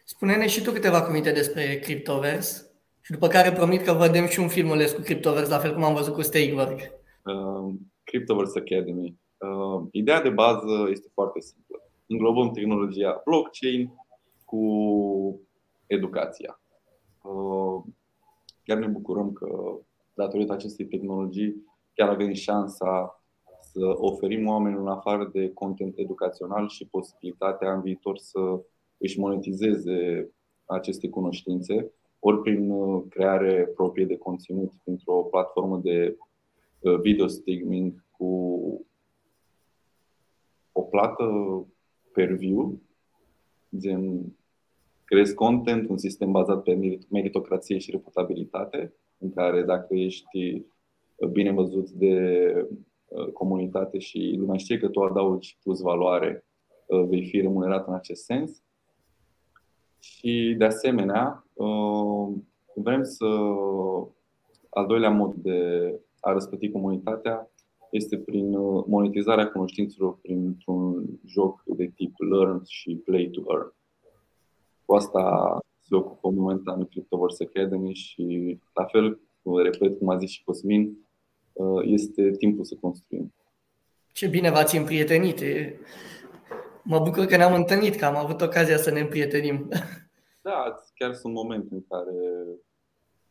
Spune-ne 0.03 0.47
și 0.47 0.61
tu 0.61 0.71
câteva 0.71 1.01
cuvinte 1.01 1.31
despre 1.31 1.79
Cryptoverse 1.79 2.71
și 3.01 3.11
după 3.11 3.27
care 3.27 3.51
promit 3.51 3.81
că 3.81 3.93
vedem 3.93 4.27
și 4.27 4.39
un 4.39 4.47
filmuleț 4.47 4.91
cu 4.91 5.01
Cryptoverse, 5.01 5.49
la 5.49 5.57
fel 5.57 5.73
cum 5.73 5.83
am 5.83 5.93
văzut 5.93 6.13
cu 6.13 6.21
Stakework. 6.21 6.79
Uh, 6.79 7.73
Cryptoverse 8.03 8.59
Academy. 8.59 9.15
Uh, 9.37 9.87
ideea 9.91 10.21
de 10.21 10.29
bază 10.29 10.87
este 10.89 11.07
foarte 11.13 11.39
simplă. 11.39 11.77
Înglobăm 12.07 12.51
tehnologia 12.51 13.21
blockchain 13.25 13.93
cu 14.45 14.61
educația. 15.87 16.61
Uh, 17.23 17.83
chiar 18.63 18.77
ne 18.77 18.87
bucurăm 18.87 19.33
că 19.33 19.77
datorită 20.13 20.53
acestei 20.53 20.85
tehnologii 20.85 21.65
chiar 21.93 22.09
avem 22.09 22.33
șansa 22.33 23.23
să 23.61 23.93
oferim 23.95 24.47
oamenilor 24.47 24.81
în 24.81 24.91
afară 24.91 25.29
de 25.33 25.53
content 25.53 25.97
educațional 25.97 26.67
și 26.67 26.87
posibilitatea 26.87 27.73
în 27.73 27.81
viitor 27.81 28.17
să 28.17 28.39
își 28.97 29.19
monetizeze 29.19 30.29
aceste 30.65 31.09
cunoștințe, 31.09 31.91
ori 32.19 32.41
prin 32.41 32.69
uh, 32.69 33.03
creare 33.09 33.71
proprie 33.75 34.05
de 34.05 34.17
conținut 34.17 34.71
printr-o 34.83 35.13
platformă 35.13 35.77
de 35.77 36.17
uh, 36.79 36.99
video 36.99 37.27
streaming 37.27 38.05
cu 38.11 38.27
o 40.71 40.81
plată 40.81 41.25
per 42.13 42.31
view, 42.31 42.79
gen 43.77 44.35
creezi 45.07 45.33
content, 45.33 45.89
un 45.89 45.97
sistem 45.97 46.31
bazat 46.31 46.63
pe 46.63 46.99
meritocrație 47.09 47.77
și 47.77 47.91
reputabilitate, 47.91 48.93
în 49.17 49.33
care 49.33 49.63
dacă 49.63 49.95
ești 49.95 50.65
bine 51.31 51.51
văzut 51.51 51.89
de 51.89 52.15
uh, 53.07 53.27
comunitate 53.27 53.99
și 53.99 54.35
lumea 54.37 54.57
știe 54.57 54.77
că 54.77 54.87
tu 54.87 55.01
adaugi 55.01 55.57
plus 55.63 55.81
valoare, 55.81 56.45
uh, 56.85 57.05
vei 57.07 57.25
fi 57.25 57.41
remunerat 57.41 57.87
în 57.87 57.93
acest 57.93 58.23
sens. 58.23 58.61
Și 59.99 60.55
de 60.57 60.65
asemenea, 60.65 61.45
uh, 61.53 62.33
vrem 62.75 63.03
să 63.03 63.25
al 64.69 64.85
doilea 64.87 65.09
mod 65.09 65.33
de 65.33 65.59
a 66.19 66.31
răspăti 66.31 66.71
comunitatea 66.71 67.51
este 67.91 68.17
prin 68.17 68.49
monetizarea 68.87 69.47
cunoștințelor 69.47 70.17
printr-un 70.21 71.05
joc 71.25 71.63
de 71.65 71.91
tip 71.95 72.13
Learn 72.31 72.61
și 72.65 73.01
Play 73.05 73.29
to 73.31 73.41
Earn. 73.47 73.75
Cu 74.87 74.95
asta 74.95 75.57
se 75.81 75.95
ocupă 75.95 76.29
momentan 76.29 76.85
Cryptoverse 76.85 77.43
Academy 77.43 77.93
și 77.93 78.57
la 78.73 78.85
fel, 78.85 79.19
repet, 79.63 79.97
cum 79.97 80.09
a 80.09 80.17
zis 80.17 80.29
și 80.29 80.43
Cosmin, 80.43 81.07
Uh, 81.57 81.81
este 81.83 82.31
timpul 82.31 82.63
să 82.63 82.75
construim. 82.81 83.33
Ce 84.07 84.27
bine 84.27 84.51
v-ați 84.51 84.77
împrietenit! 84.77 85.41
Mă 86.83 86.99
bucur 86.99 87.25
că 87.25 87.37
ne-am 87.37 87.53
întâlnit, 87.53 87.95
că 87.95 88.05
am 88.05 88.15
avut 88.15 88.41
ocazia 88.41 88.77
să 88.77 88.91
ne 88.91 88.99
împrietenim. 88.99 89.67
Da, 90.41 90.75
chiar 90.95 91.13
sunt 91.13 91.33
momente 91.33 91.73
în 91.73 91.83
care 91.87 92.15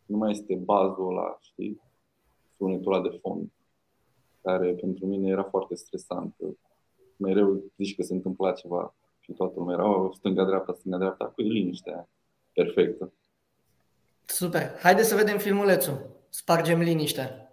nu 0.06 0.16
mai 0.16 0.30
este 0.30 0.54
bazul 0.54 1.08
ăla, 1.08 1.38
știi, 1.40 1.80
sunetul 2.56 2.92
ăla 2.92 3.02
de 3.02 3.18
fond, 3.20 3.50
care 4.42 4.72
pentru 4.72 5.06
mine 5.06 5.30
era 5.30 5.42
foarte 5.42 5.74
stresant. 5.74 6.34
Mereu 7.16 7.64
zici 7.76 7.94
că 7.94 8.02
se 8.02 8.14
întâmpla 8.14 8.52
ceva 8.52 8.94
și 9.26 9.32
toată 9.32 9.52
lumea 9.56 9.74
era 9.74 9.88
oh, 9.88 10.12
stânga-dreapta, 10.18 10.72
stânga-dreapta, 10.78 11.24
cu 11.24 11.40
liniștea 11.40 12.08
perfectă. 12.52 13.12
Super. 14.24 14.78
Haideți 14.78 15.08
să 15.08 15.14
vedem 15.14 15.38
filmulețul. 15.38 16.10
Spargem 16.28 16.80
liniștea. 16.80 17.45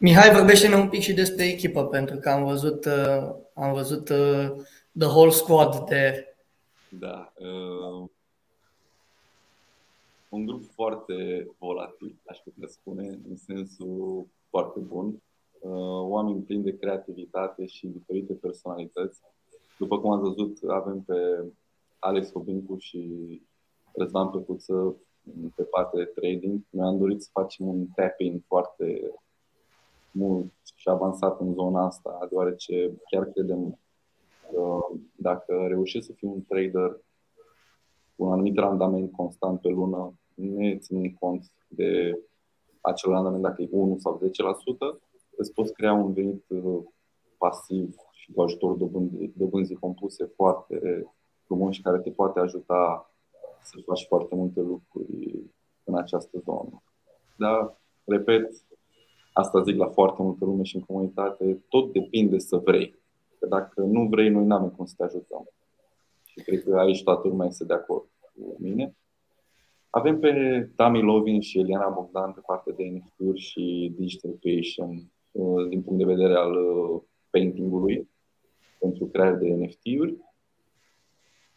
Mihai, 0.00 0.34
vorbește-ne 0.34 0.74
un 0.74 0.88
pic 0.88 1.00
și 1.00 1.12
despre 1.12 1.44
echipă, 1.44 1.86
pentru 1.86 2.16
că 2.16 2.28
am 2.28 2.44
văzut, 2.44 2.84
uh, 2.84 3.34
am 3.54 3.72
văzut 3.72 4.08
uh, 4.08 4.50
the 4.98 5.06
whole 5.06 5.30
squad 5.30 5.88
de. 5.88 6.26
Da. 6.88 7.32
Uh, 7.38 8.08
un 10.28 10.46
grup 10.46 10.64
foarte 10.74 11.48
volatil, 11.58 12.16
aș 12.26 12.38
putea 12.38 12.68
spune, 12.68 13.18
în 13.28 13.36
sensul 13.36 14.26
foarte 14.48 14.78
bun. 14.78 15.06
Uh, 15.58 16.02
oameni 16.02 16.42
plini 16.42 16.62
de 16.62 16.76
creativitate 16.76 17.66
și 17.66 17.86
diferite 17.86 18.32
personalități. 18.32 19.20
După 19.78 19.98
cum 20.00 20.10
ați 20.10 20.22
văzut, 20.22 20.58
avem 20.68 21.00
pe 21.00 21.44
Alex 21.98 22.30
Obincu 22.32 22.76
și 22.78 23.42
Răzvan 23.92 24.28
Păcuță 24.28 24.96
pe 25.54 25.62
partea 25.62 26.04
de 26.04 26.12
trading. 26.20 26.60
Noi 26.70 26.86
am 26.86 26.98
dorit 26.98 27.22
să 27.22 27.28
facem 27.32 27.68
un 27.68 27.86
tapping 27.94 28.40
foarte 28.46 29.12
mult 30.18 30.52
și 30.74 30.88
avansat 30.88 31.40
în 31.40 31.52
zona 31.52 31.84
asta, 31.84 32.26
deoarece 32.30 32.92
chiar 33.10 33.24
credem 33.24 33.78
că 34.50 34.78
dacă 35.16 35.66
reușești 35.68 36.06
să 36.06 36.12
fii 36.12 36.28
un 36.28 36.44
trader 36.48 37.00
cu 38.16 38.24
un 38.24 38.32
anumit 38.32 38.58
randament 38.58 39.12
constant 39.12 39.60
pe 39.60 39.68
lună, 39.68 40.14
ne 40.34 40.78
ținând 40.78 41.14
cont 41.18 41.52
de 41.68 42.20
acel 42.80 43.10
randament 43.10 43.42
dacă 43.42 43.62
e 43.62 43.68
1 43.70 43.98
sau 43.98 44.20
10%, 44.96 45.00
îți 45.36 45.52
poți 45.52 45.72
crea 45.72 45.92
un 45.92 46.12
venit 46.12 46.44
uh, 46.48 46.82
pasiv 47.38 47.96
și 48.12 48.32
cu 48.32 48.42
ajutorul 48.42 48.78
dobânzii, 48.78 49.32
dobânzii 49.36 49.76
compuse 49.76 50.24
foarte 50.24 51.06
frumos 51.44 51.74
și 51.74 51.82
care 51.82 51.98
te 51.98 52.10
poate 52.10 52.40
ajuta 52.40 53.12
să 53.62 53.78
faci 53.86 54.06
foarte 54.06 54.34
multe 54.34 54.60
lucruri 54.60 55.44
în 55.84 55.96
această 55.96 56.38
zonă. 56.38 56.82
Dar, 57.36 57.76
repet, 58.04 58.64
Asta 59.38 59.62
zic 59.62 59.76
la 59.76 59.86
foarte 59.86 60.22
multă 60.22 60.44
lume 60.44 60.62
și 60.62 60.76
în 60.76 60.82
comunitate, 60.82 61.64
tot 61.68 61.92
depinde 61.92 62.38
să 62.38 62.56
vrei. 62.56 62.98
Că 63.38 63.46
dacă 63.46 63.80
nu 63.80 64.06
vrei, 64.08 64.28
noi 64.28 64.44
nu 64.44 64.54
avem 64.54 64.70
cum 64.70 64.84
să 64.84 64.94
te 64.96 65.02
ajutăm. 65.02 65.48
Și 66.24 66.40
cred 66.40 66.62
că 66.62 66.76
aici 66.78 67.02
toată 67.02 67.28
lumea 67.28 67.46
este 67.46 67.64
de 67.64 67.72
acord 67.72 68.08
cu 68.20 68.56
mine. 68.58 68.96
Avem 69.90 70.18
pe 70.18 70.32
Tami 70.76 71.02
Lovin 71.02 71.40
și 71.40 71.58
Eliana 71.58 71.88
Bogdan 71.88 72.32
pe 72.32 72.40
partea 72.46 72.72
de 72.76 72.84
NFT-uri 72.84 73.40
și 73.40 73.94
digital 73.96 74.36
creation 74.40 75.10
uh, 75.30 75.68
din 75.68 75.82
punct 75.82 75.98
de 75.98 76.12
vedere 76.14 76.34
al 76.34 76.52
uh, 76.52 77.00
paintingului 77.30 78.08
pentru 78.78 79.06
creare 79.06 79.36
de 79.36 79.54
NFT-uri. 79.54 80.16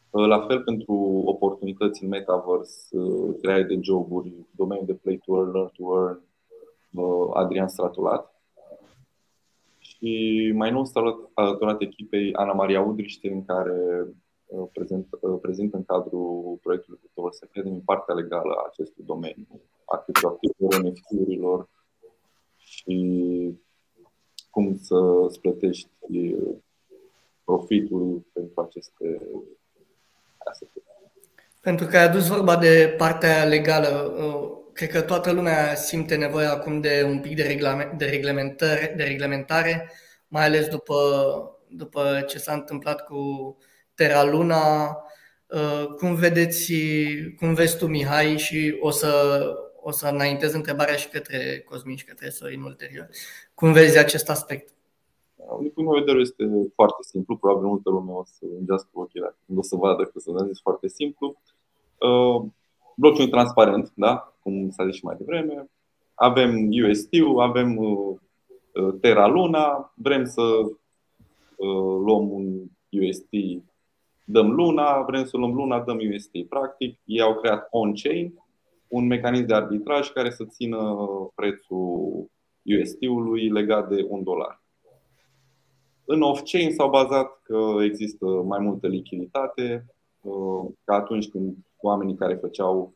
Uh, 0.10 0.26
la 0.26 0.46
fel 0.48 0.64
pentru 0.64 0.94
oportunități 1.26 2.04
în 2.04 2.10
metaverse, 2.10 2.98
creare 3.42 3.64
de 3.64 3.80
joburi, 3.82 4.34
domeniul 4.56 4.86
de 4.86 4.94
play 4.94 5.22
to 5.26 5.36
earn, 5.38 5.52
learn 5.52 5.72
to 5.74 5.84
earn, 5.98 6.30
Adrian 7.34 7.68
Stratulat. 7.68 8.36
Și 9.80 10.52
mai 10.56 10.72
nou 10.72 10.86
s-a 10.86 11.02
alăturat 11.34 11.82
echipei 11.82 12.34
Ana 12.34 12.54
Maria 12.54 12.82
Udriște, 12.82 13.32
în 13.32 13.46
care 13.46 14.08
uh, 14.46 14.68
prezent, 14.74 15.08
uh, 15.20 15.40
prezent 15.42 15.74
în 15.74 15.86
cadrul 15.86 16.60
proiectului 16.62 17.00
Cryptoverse 17.00 17.48
Academy 17.50 17.82
partea 17.86 18.14
legală 18.14 18.54
a 18.54 18.68
acestui 18.68 19.04
domeniu, 19.06 19.48
a 19.86 19.98
criptoactivelor, 19.98 20.82
NFT-urilor 20.82 21.70
și 22.58 23.00
cum 24.50 24.78
să 24.78 24.96
îți 25.28 25.40
plătești 25.40 25.90
uh, 26.00 26.56
profitul 27.44 28.22
pentru 28.34 28.62
aceste 28.62 29.22
asete. 30.38 30.82
Pentru 31.62 31.86
că 31.86 31.98
ai 31.98 32.04
adus 32.04 32.28
vorba 32.28 32.58
de 32.58 32.96
partea 32.98 33.44
legală 33.44 34.14
cred 34.74 34.90
că 34.90 35.02
toată 35.02 35.32
lumea 35.32 35.76
simte 35.76 36.16
nevoia 36.16 36.52
acum 36.52 36.82
de 36.82 37.04
un 37.08 37.20
pic 37.20 37.36
de, 37.36 37.44
reglament, 37.44 37.98
de, 37.98 38.06
reglementare, 38.06 38.94
de 38.98 39.04
reglementare, 39.04 39.92
mai 40.28 40.46
ales 40.46 40.68
după, 40.68 40.96
după 41.70 42.26
ce 42.28 42.38
s-a 42.38 42.54
întâmplat 42.54 43.06
cu 43.06 43.58
Terra 43.96 44.24
Luna. 44.24 44.88
Uh, 45.48 45.88
cum 45.98 46.16
vedeți, 46.16 46.74
cum 47.38 47.54
vezi 47.54 47.78
tu, 47.78 47.88
Mihai, 47.88 48.38
și 48.38 48.78
o 48.80 48.90
să, 48.90 49.42
o 49.82 49.92
să 49.92 50.08
înaintez 50.08 50.54
întrebarea 50.54 50.96
și 50.96 51.10
către 51.10 51.60
Cosmin 51.70 51.96
și 51.96 52.06
către 52.06 52.30
Sorin 52.30 52.62
ulterior. 52.62 53.10
Cum 53.54 53.72
vezi 53.72 53.98
acest 53.98 54.30
aspect? 54.30 54.74
Din 55.60 55.70
punct 55.70 55.94
de 55.94 56.00
vedere 56.00 56.20
este 56.20 56.44
foarte 56.76 57.04
simplu, 57.12 57.38
probabil 57.38 57.68
multă 57.68 57.90
lume 57.90 58.12
o 58.12 58.24
să 58.26 58.46
îngească 58.60 58.90
ochii 58.94 59.22
dacă 59.22 59.36
o 59.56 59.62
să 59.62 59.76
vadă 59.76 60.04
că 60.04 60.20
să 60.20 60.46
zis 60.48 60.62
foarte 60.62 60.88
simplu. 60.88 61.42
Uh, 63.02 63.08
blockchain 63.08 63.30
transparent, 63.30 63.92
da? 63.96 64.36
cum 64.40 64.70
s-a 64.70 64.86
zis 64.86 64.96
și 64.96 65.06
mai 65.06 65.16
devreme. 65.18 65.70
Avem 66.14 66.70
UST-ul, 66.88 67.42
avem 67.42 67.78
uh, 67.78 68.18
uh, 68.74 68.94
Terra 69.02 69.28
Luna, 69.28 69.94
vrem 69.96 70.26
să 70.26 70.42
uh, 70.42 72.02
luăm 72.06 72.32
un 72.32 72.64
UST, 72.90 73.30
dăm 74.26 74.52
Luna, 74.52 75.02
vrem 75.02 75.26
să 75.26 75.38
luăm 75.38 75.54
Luna, 75.54 75.80
dăm 75.80 76.00
UST. 76.14 76.32
Practic, 76.50 77.00
ei 77.06 77.22
au 77.22 77.36
creat 77.36 77.68
on-chain 77.70 78.34
un 78.88 79.08
mecanism 79.08 79.46
de 79.46 79.54
arbitraj 79.54 80.10
care 80.10 80.30
să 80.30 80.46
țină 80.46 80.96
prețul 81.36 82.26
UST-ului 82.80 83.50
legat 83.50 83.90
de 83.90 84.06
un 84.10 84.24
dolar. 84.24 84.64
În 86.06 86.22
off-chain 86.22 86.72
s-au 86.72 86.90
bazat 86.90 87.40
că 87.44 87.84
există 87.84 88.26
mai 88.26 88.60
multă 88.60 88.88
lichiditate, 88.88 89.86
ca 90.84 90.96
atunci 90.96 91.30
când 91.30 91.56
oamenii 91.82 92.16
care 92.16 92.36
făceau 92.36 92.94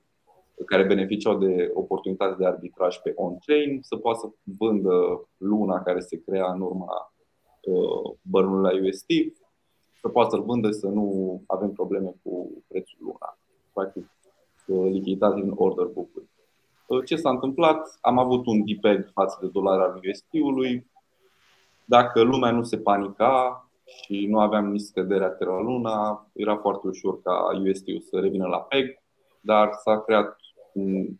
care 0.65 0.84
beneficiau 0.84 1.38
de 1.38 1.72
oportunitate 1.74 2.36
de 2.38 2.46
arbitraj 2.46 2.98
pe 2.98 3.13
on-chain 3.15 3.80
să 3.82 3.96
poată 3.96 4.20
să 4.20 4.30
vândă 4.60 5.27
luna 5.38 5.82
care 5.84 6.00
se 6.00 6.22
crea 6.25 6.51
în 6.51 6.62
urma 6.62 7.13
bărnului 8.22 8.80
la 8.80 8.88
UST, 8.88 9.10
să 10.01 10.10
poată 10.10 10.30
să-l 10.30 10.44
vândă 10.44 10.72
să 10.72 10.88
nu 10.88 11.42
avem 11.48 11.72
probleme 11.72 12.13
cu 12.24 12.63
prețul 12.68 12.98
luna. 13.00 13.38
Practic, 13.74 14.10
lichiditate 14.65 15.42
din 15.42 15.54
order 15.56 15.86
book-uri. 15.86 16.25
Ce 17.06 17.15
s-a 17.15 17.30
întâmplat? 17.30 17.98
Am 18.01 18.18
avut 18.18 18.46
un 18.46 18.65
depeg 18.65 19.10
față 19.13 19.38
de 19.42 19.48
dolar 19.48 19.80
al 19.80 20.01
UST-ului. 20.10 20.88
Dacă 21.86 22.22
lumea 22.22 22.51
nu 22.51 22.63
se 22.63 22.77
panica 22.77 23.60
și 23.86 24.25
nu 24.30 24.39
aveam 24.39 24.72
nici 24.72 24.82
scăderea 24.82 25.30
Terra 25.30 25.60
Luna, 25.60 26.27
era 26.34 26.58
foarte 26.58 26.88
ușor 26.88 27.22
ca 27.22 27.62
UST-ul 27.68 28.01
să 28.01 28.20
revină 28.20 28.48
la 28.48 28.62
PEG, 28.62 29.04
dar 29.42 29.70
s-a 29.84 30.01
creat, 30.01 30.36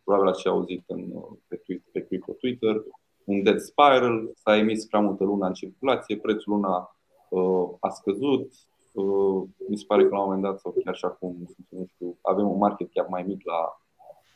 probabil 0.04 0.30
ați 0.30 0.48
auzit 0.48 0.84
în, 0.88 1.12
pe, 1.48 1.56
Twitter, 1.56 1.90
pe 1.92 2.06
Crypto 2.06 2.32
Twitter, 2.34 2.84
un 3.26 3.44
dead 3.44 3.60
spiral, 3.60 4.32
s-a 4.36 4.58
emis 4.58 4.86
prea 4.86 5.00
multă 5.00 5.24
lună 5.24 5.48
în 5.48 5.54
circulație, 5.54 6.18
prețul 6.18 6.54
luna 6.54 6.96
uh, 7.30 7.70
a 7.80 7.90
scăzut, 7.90 8.52
uh, 8.94 9.44
mi 9.68 9.78
se 9.78 9.84
pare 9.88 10.04
că 10.04 10.10
la 10.10 10.20
un 10.20 10.26
moment 10.26 10.44
dat, 10.44 10.60
sau 10.60 10.76
chiar 10.84 10.96
și 10.96 11.06
acum, 11.06 11.56
nu 11.70 11.86
știu, 11.86 12.18
avem 12.22 12.50
un 12.50 12.58
market 12.58 12.92
cap 12.94 13.10
mai 13.10 13.24
mic 13.24 13.46
la 13.46 13.80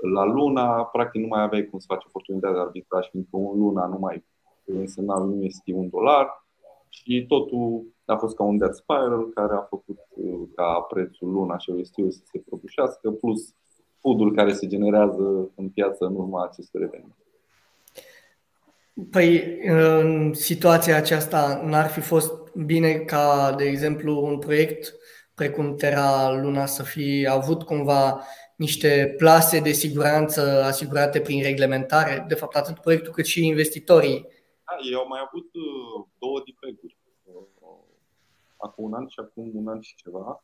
la 0.01 0.23
luna, 0.23 0.83
practic 0.83 1.21
nu 1.21 1.27
mai 1.27 1.41
aveai 1.41 1.65
cum 1.65 1.79
să 1.79 1.85
faci 1.89 2.05
oportunitatea 2.07 2.55
de 2.55 2.61
arbitraj, 2.61 3.09
fiindcă 3.09 3.37
un 3.37 3.59
luna 3.59 3.85
nu 3.85 3.97
mai 3.97 4.25
însemna 4.65 5.17
nu 5.17 5.43
este 5.43 5.73
un 5.73 5.89
dolar. 5.89 6.47
Și 6.89 7.25
totul 7.27 7.85
a 8.11 8.17
fost 8.17 8.35
ca 8.35 8.43
un 8.43 8.57
death 8.57 8.73
spiral 8.73 9.29
care 9.33 9.53
a 9.53 9.61
făcut 9.61 9.99
uh, 10.09 10.47
ca 10.55 10.85
prețul 10.89 11.31
luna 11.31 11.57
și 11.57 11.69
OST-ul 11.69 12.11
să 12.11 12.21
se 12.23 12.39
prăbușească, 12.39 13.11
plus 13.11 13.53
food 13.99 14.35
care 14.35 14.53
se 14.53 14.67
generează 14.67 15.51
în 15.55 15.69
piață 15.69 16.05
în 16.05 16.15
urma 16.15 16.43
acestui 16.43 16.81
eveniment. 16.83 17.15
Păi, 19.11 19.59
în 19.63 20.33
situația 20.33 20.97
aceasta, 20.97 21.61
n-ar 21.65 21.87
fi 21.87 21.99
fost 21.99 22.53
bine 22.65 22.93
ca, 22.93 23.53
de 23.57 23.63
exemplu, 23.63 24.25
un 24.25 24.39
proiect 24.39 24.93
precum 25.35 25.75
Terra 25.75 26.39
Luna 26.41 26.65
să 26.65 26.83
fi 26.83 27.27
avut 27.29 27.63
cumva 27.63 28.23
niște 28.55 29.13
plase 29.17 29.59
de 29.59 29.71
siguranță 29.71 30.63
asigurate 30.63 31.19
prin 31.19 31.41
reglementare, 31.43 32.25
de 32.27 32.35
fapt 32.35 32.55
atât 32.55 32.79
proiectul 32.79 33.13
cât 33.13 33.25
și 33.25 33.45
investitorii. 33.45 34.27
Da, 34.65 34.73
ei 34.87 34.93
au 34.93 35.07
mai 35.07 35.19
avut 35.27 35.47
uh, 35.53 36.05
două 36.17 36.41
dipeguri. 36.45 36.98
Uh, 38.59 38.69
acum 38.69 38.83
un 38.83 38.93
an 38.93 39.07
și 39.07 39.19
acum 39.19 39.51
un 39.53 39.67
an 39.67 39.81
și 39.81 39.95
ceva. 39.95 40.43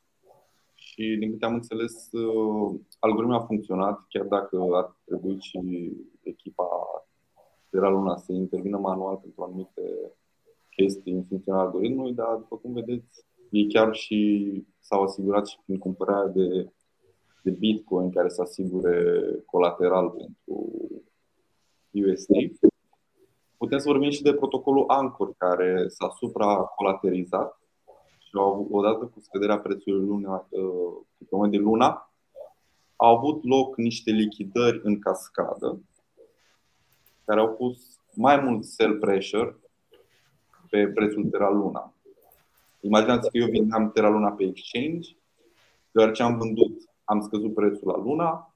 Și 0.73 1.15
din 1.19 1.31
câte 1.31 1.45
am 1.45 1.53
înțeles, 1.53 2.11
uh, 2.11 2.79
algoritmul 2.99 3.39
a 3.39 3.45
funcționat, 3.45 4.05
chiar 4.09 4.25
dacă 4.25 4.57
a 4.73 4.97
trebuit 5.05 5.41
și 5.41 5.91
echipa 6.21 6.67
de 7.69 7.79
la 7.79 7.89
Luna 7.89 8.17
să 8.17 8.31
intervină 8.31 8.77
manual 8.77 9.15
pentru 9.15 9.43
anumite 9.43 10.11
chestii 10.69 11.13
în 11.13 11.23
funcționarea 11.23 11.65
algoritmului, 11.65 12.13
dar 12.13 12.35
după 12.35 12.57
cum 12.57 12.73
vedeți, 12.73 13.25
ei 13.49 13.67
chiar 13.67 13.93
și 13.93 14.63
s-au 14.79 15.03
asigurat 15.03 15.47
și 15.47 15.59
prin 15.65 15.77
cumpărarea 15.77 16.27
de 16.27 16.69
de 17.45 17.51
Bitcoin 17.51 18.11
care 18.11 18.29
să 18.29 18.41
asigure 18.41 19.23
colateral 19.45 20.09
pentru 20.09 20.77
USD. 21.91 22.59
Putem 23.57 23.77
să 23.77 23.87
vorbim 23.87 24.09
și 24.09 24.21
de 24.21 24.33
protocolul 24.33 24.83
Anchor 24.87 25.33
care 25.37 25.87
s-a 25.87 26.09
supracolaterizat 26.09 27.59
și 28.35 28.67
odată 28.71 29.05
cu 29.05 29.19
scăderea 29.19 29.59
prețului 29.59 30.05
luna, 30.05 30.47
uh, 30.49 31.49
de 31.49 31.57
luna, 31.57 32.13
au 32.95 33.15
avut 33.15 33.43
loc 33.43 33.77
niște 33.77 34.11
lichidări 34.11 34.81
în 34.83 34.99
cascadă 34.99 35.79
care 37.25 37.39
au 37.39 37.53
pus 37.53 37.99
mai 38.13 38.39
mult 38.39 38.63
sell 38.63 38.97
pressure 38.97 39.57
pe 40.69 40.87
prețul 40.87 41.25
Terra 41.25 41.49
Luna. 41.49 41.93
Imaginați 42.79 43.29
că 43.29 43.37
eu 43.37 43.47
vindeam 43.47 43.91
Terra 43.91 44.09
Luna 44.09 44.31
pe 44.31 44.43
exchange, 44.43 45.09
deoarece 45.91 46.23
am 46.23 46.37
vândut 46.37 46.89
am 47.05 47.21
scăzut 47.21 47.53
prețul 47.53 47.87
la 47.87 47.97
luna. 47.97 48.55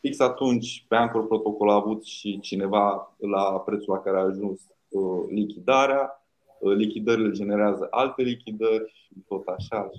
Fix 0.00 0.18
atunci, 0.18 0.84
pe 0.88 0.96
Anchor 0.96 1.26
Protocol 1.26 1.68
a 1.68 1.74
avut 1.74 2.04
și 2.04 2.40
cineva 2.40 3.14
la 3.18 3.60
prețul 3.60 3.94
la 3.94 4.00
care 4.00 4.16
a 4.16 4.20
ajuns 4.20 4.60
uh, 4.88 5.24
lichidarea. 5.28 6.23
Uh, 6.64 6.76
lichidările 6.76 7.30
generează 7.30 7.86
alte 7.90 8.22
lichidări 8.22 8.92
și 8.94 9.24
tot 9.28 9.46
așa. 9.46 9.90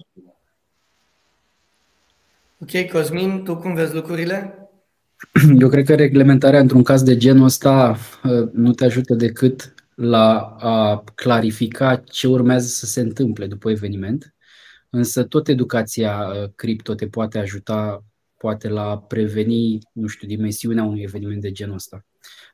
Ok, 2.60 2.92
Cosmin, 2.92 3.44
tu 3.44 3.56
cum 3.56 3.74
vezi 3.74 3.94
lucrurile? 3.94 4.70
Eu 5.62 5.70
cred 5.70 5.86
că 5.86 5.96
reglementarea 5.96 6.60
într-un 6.60 6.84
caz 6.84 7.04
de 7.04 7.18
genul 7.18 7.46
ăsta 7.46 7.96
uh, 8.24 8.50
nu 8.52 8.74
te 8.74 8.86
ajută 8.86 9.14
decât 9.14 9.74
la 9.96 10.56
a 10.60 11.04
clarifica 11.16 11.96
ce 11.96 12.28
urmează 12.28 12.68
să 12.68 12.86
se 12.86 13.02
întâmple 13.02 13.48
după 13.48 13.70
eveniment 13.70 14.36
Însă 14.90 15.24
tot 15.24 15.48
educația 15.48 16.28
uh, 16.28 16.50
cripto 16.56 16.96
te 16.96 17.08
poate 17.08 17.40
ajuta 17.40 18.04
poate 18.46 18.70
la 18.70 18.90
a 18.90 18.98
preveni, 18.98 19.80
nu 19.92 20.08
știu, 20.08 20.28
dimensiunea 20.28 20.84
unui 20.84 21.02
eveniment 21.02 21.42
de 21.42 21.52
genul 21.52 21.76
ăsta. 21.76 22.06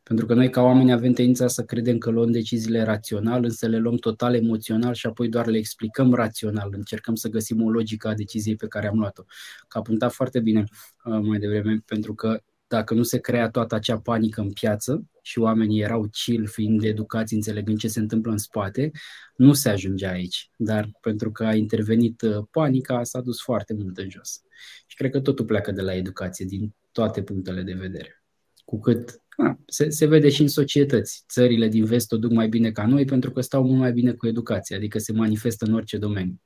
Pentru 0.04 0.25
că 0.25 0.34
noi 0.34 0.49
ca 0.49 0.62
oameni 0.62 0.91
avem 0.91 1.13
tendința 1.13 1.47
să 1.47 1.63
credem 1.63 1.97
că 1.97 2.10
luăm 2.10 2.32
deciziile 2.32 2.84
rațional, 2.84 3.43
însă 3.43 3.67
le 3.67 3.77
luăm 3.77 3.95
total 3.95 4.36
emoțional 4.36 4.93
și 4.93 5.06
apoi 5.06 5.30
doar 5.30 5.47
le 5.47 5.58
explicăm 5.58 6.13
rațional. 6.13 6.69
Încercăm 6.71 7.15
să 7.15 7.30
găsim 7.30 7.63
o 7.63 7.69
logică 7.69 8.08
a 8.08 8.13
deciziei 8.13 8.56
pe 8.56 8.67
care 8.67 8.88
am 8.88 8.97
luat-o. 8.97 9.23
Că 9.67 9.77
a 9.77 9.82
punctat 9.82 10.12
foarte 10.12 10.39
bine 10.39 10.63
uh, 11.04 11.19
mai 11.21 11.39
devreme, 11.39 11.82
pentru 11.86 12.13
că 12.13 12.41
dacă 12.71 12.93
nu 12.93 13.03
se 13.03 13.19
crea 13.19 13.49
toată 13.49 13.75
acea 13.75 13.99
panică 13.99 14.41
în 14.41 14.51
piață 14.51 15.05
și 15.21 15.39
oamenii 15.39 15.81
erau 15.81 16.10
chill, 16.12 16.47
fiind 16.47 16.84
educați, 16.84 17.34
înțelegând 17.34 17.77
ce 17.77 17.88
se 17.88 17.99
întâmplă 17.99 18.31
în 18.31 18.38
spate, 18.38 18.91
nu 19.36 19.53
se 19.53 19.69
ajunge 19.69 20.07
aici. 20.07 20.49
Dar 20.57 20.89
pentru 21.01 21.31
că 21.31 21.45
a 21.45 21.55
intervenit 21.55 22.21
uh, 22.21 22.43
panica, 22.51 23.03
s-a 23.03 23.21
dus 23.21 23.41
foarte 23.41 23.73
mult 23.73 23.97
în 23.97 24.10
jos. 24.10 24.41
Și 24.88 24.95
cred 24.95 25.12
că 25.12 25.19
totul 25.19 25.45
pleacă 25.45 25.71
de 25.71 25.81
la 25.81 25.95
educație, 25.95 26.45
din 26.45 26.75
toate 26.91 27.21
punctele 27.23 27.62
de 27.62 27.73
vedere. 27.73 28.23
Cu 28.65 28.79
cât 28.79 29.21
a, 29.38 29.60
se, 29.65 29.89
se 29.89 30.05
vede 30.05 30.29
și 30.29 30.41
în 30.41 30.47
societăți. 30.47 31.23
Țările 31.29 31.67
din 31.67 31.86
vest 31.86 32.12
o 32.12 32.17
duc 32.17 32.31
mai 32.31 32.47
bine 32.47 32.71
ca 32.71 32.86
noi 32.86 33.05
pentru 33.05 33.31
că 33.31 33.41
stau 33.41 33.63
mult 33.63 33.79
mai 33.79 33.93
bine 33.93 34.12
cu 34.12 34.27
educația, 34.27 34.77
adică 34.77 34.97
se 34.97 35.12
manifestă 35.12 35.65
în 35.65 35.73
orice 35.73 35.97
domeniu. 35.97 36.41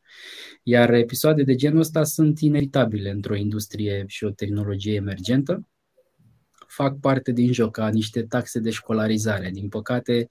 Iar 0.63 0.93
episoade 0.93 1.43
de 1.43 1.55
genul 1.55 1.79
ăsta 1.79 2.03
sunt 2.03 2.39
inevitabile 2.39 3.09
într-o 3.09 3.35
industrie 3.35 4.03
și 4.07 4.23
o 4.23 4.29
tehnologie 4.29 4.93
emergentă, 4.93 5.69
fac 6.75 6.99
parte 6.99 7.31
din 7.31 7.53
joc 7.53 7.71
ca 7.71 7.87
niște 7.87 8.23
taxe 8.23 8.59
de 8.59 8.69
școlarizare. 8.69 9.49
Din 9.49 9.69
păcate, 9.69 10.27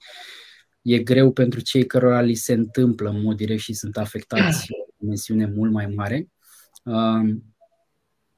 e 0.81 0.99
greu 0.99 1.31
pentru 1.31 1.59
cei 1.59 1.85
cărora 1.85 2.21
li 2.21 2.35
se 2.35 2.53
întâmplă 2.53 3.09
în 3.09 3.21
mod 3.21 3.35
direct 3.35 3.61
și 3.61 3.73
sunt 3.73 3.97
afectați 3.97 4.67
o 4.71 4.93
dimensiune 4.97 5.45
mult 5.45 5.71
mai 5.71 5.85
mare 5.85 6.27
uh, 6.83 7.35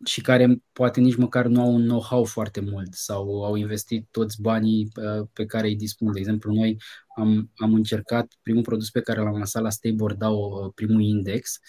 și 0.05 0.21
care 0.21 0.61
poate 0.71 0.99
nici 0.99 1.15
măcar 1.15 1.45
nu 1.45 1.61
au 1.61 1.73
un 1.73 1.83
know-how 1.83 2.23
foarte 2.23 2.59
mult 2.59 2.93
sau 2.93 3.43
au 3.43 3.55
investit 3.55 4.07
toți 4.11 4.41
banii 4.41 4.91
uh, 4.95 5.27
pe 5.33 5.45
care 5.45 5.67
îi 5.67 5.75
dispun. 5.75 6.11
De 6.11 6.19
exemplu, 6.19 6.53
noi 6.53 6.81
am, 7.15 7.51
am 7.55 7.73
încercat 7.73 8.33
primul 8.41 8.63
produs 8.63 8.89
pe 8.89 9.01
care 9.01 9.21
l-am 9.21 9.33
lansat 9.33 9.61
la 9.61 9.69
Stable 9.69 10.15
DAO, 10.17 10.65
uh, 10.65 10.71
primul 10.75 11.01
index, 11.01 11.59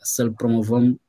să-l 0.00 0.32
promovăm 0.32 0.84
Uh, 0.84 1.00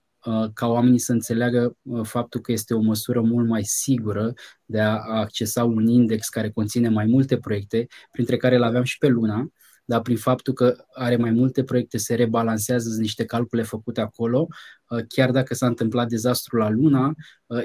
ca 0.53 0.67
oamenii 0.67 0.99
să 0.99 1.11
înțeleagă 1.11 1.77
uh, 1.81 2.05
faptul 2.05 2.41
că 2.41 2.51
este 2.51 2.73
o 2.73 2.79
măsură 2.79 3.21
mult 3.21 3.47
mai 3.47 3.63
sigură 3.63 4.33
de 4.65 4.79
a 4.79 4.97
accesa 4.97 5.63
un 5.63 5.87
index 5.87 6.27
care 6.27 6.49
conține 6.51 6.89
mai 6.89 7.05
multe 7.05 7.37
proiecte, 7.37 7.87
printre 8.11 8.37
care 8.37 8.55
îl 8.55 8.63
aveam 8.63 8.83
și 8.83 8.97
pe 8.97 9.07
Luna, 9.07 9.47
dar 9.85 10.01
prin 10.01 10.17
faptul 10.17 10.53
că 10.53 10.75
are 10.93 11.15
mai 11.15 11.31
multe 11.31 11.63
proiecte, 11.63 11.97
se 11.97 12.15
rebalansează 12.15 12.99
niște 12.99 13.25
calcule 13.25 13.63
făcute 13.63 14.01
acolo, 14.01 14.47
uh, 14.89 15.03
chiar 15.07 15.31
dacă 15.31 15.53
s-a 15.53 15.67
întâmplat 15.67 16.07
dezastru 16.07 16.57
la 16.57 16.69
Luna, 16.69 17.13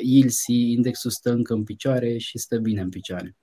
ILC, 0.01 0.47
indexul 0.47 1.11
stă 1.11 1.31
încă 1.31 1.55
în 1.55 1.65
picioare 1.65 2.19
și 2.19 2.39
stă 2.39 2.59
bine 2.59 2.81
în 2.81 2.89
picioare. 2.89 3.37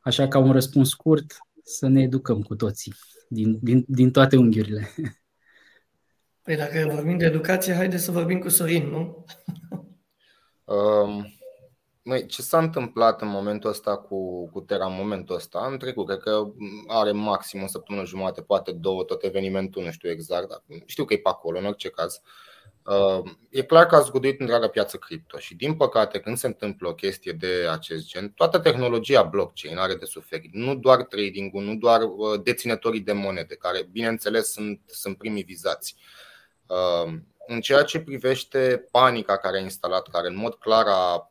Așa 0.00 0.28
că 0.28 0.38
un 0.38 0.52
răspuns 0.52 0.88
scurt, 0.88 1.36
să 1.64 1.88
ne 1.88 2.02
educăm 2.02 2.42
cu 2.42 2.54
toții, 2.54 2.94
din, 3.28 3.58
din, 3.62 3.84
din 3.88 4.10
toate 4.10 4.36
unghiurile. 4.36 4.88
Păi 6.46 6.56
dacă 6.56 6.88
vorbim 6.92 7.18
de 7.18 7.24
educație, 7.24 7.74
haide 7.74 7.96
să 7.96 8.10
vorbim 8.10 8.38
cu 8.38 8.48
Sorin, 8.48 8.88
nu? 8.88 9.24
Um, 10.64 11.34
măi, 12.02 12.26
ce 12.26 12.42
s-a 12.42 12.58
întâmplat 12.58 13.20
în 13.20 13.28
momentul 13.28 13.70
ăsta 13.70 13.96
cu, 13.96 14.48
cu 14.50 14.60
Terra, 14.60 14.86
în 14.86 14.94
momentul 14.94 15.34
ăsta, 15.34 15.68
în 15.70 15.78
trecut, 15.78 16.06
cred 16.06 16.18
că 16.18 16.46
are 16.86 17.12
maxim 17.12 17.62
o 17.62 17.66
săptămână 17.66 18.04
jumate, 18.04 18.42
poate 18.42 18.72
două, 18.72 19.02
tot 19.02 19.24
evenimentul, 19.24 19.82
nu 19.82 19.90
știu 19.90 20.10
exact, 20.10 20.48
dar 20.48 20.62
știu 20.84 21.04
că 21.04 21.14
e 21.14 21.18
pe 21.18 21.28
acolo, 21.28 21.58
în 21.58 21.64
orice 21.64 21.88
caz. 21.88 22.20
Uh, 22.84 23.30
e 23.50 23.62
clar 23.62 23.86
că 23.86 23.96
a 23.96 24.00
zguduit 24.00 24.40
întreaga 24.40 24.68
piață 24.68 24.96
cripto 24.96 25.38
și, 25.38 25.54
din 25.54 25.74
păcate, 25.74 26.20
când 26.20 26.36
se 26.36 26.46
întâmplă 26.46 26.88
o 26.88 26.94
chestie 26.94 27.32
de 27.32 27.66
acest 27.70 28.06
gen, 28.06 28.28
toată 28.28 28.58
tehnologia 28.58 29.22
blockchain 29.22 29.76
are 29.76 29.94
de 29.94 30.04
suferit. 30.04 30.52
Nu 30.54 30.74
doar 30.74 31.02
trading-ul, 31.02 31.64
nu 31.64 31.74
doar 31.74 32.02
uh, 32.02 32.40
deținătorii 32.42 33.00
de 33.00 33.12
monede, 33.12 33.54
care, 33.54 33.88
bineînțeles, 33.92 34.52
sunt, 34.52 34.80
sunt 34.86 35.18
primii 35.18 35.42
vizați. 35.42 35.96
Uh, 35.96 36.25
în 37.46 37.60
ceea 37.60 37.82
ce 37.82 38.00
privește 38.00 38.88
panica 38.90 39.36
care 39.36 39.56
a 39.56 39.60
instalat, 39.60 40.08
care 40.08 40.28
în 40.28 40.36
mod 40.36 40.54
clar 40.54 40.86
a 40.86 41.30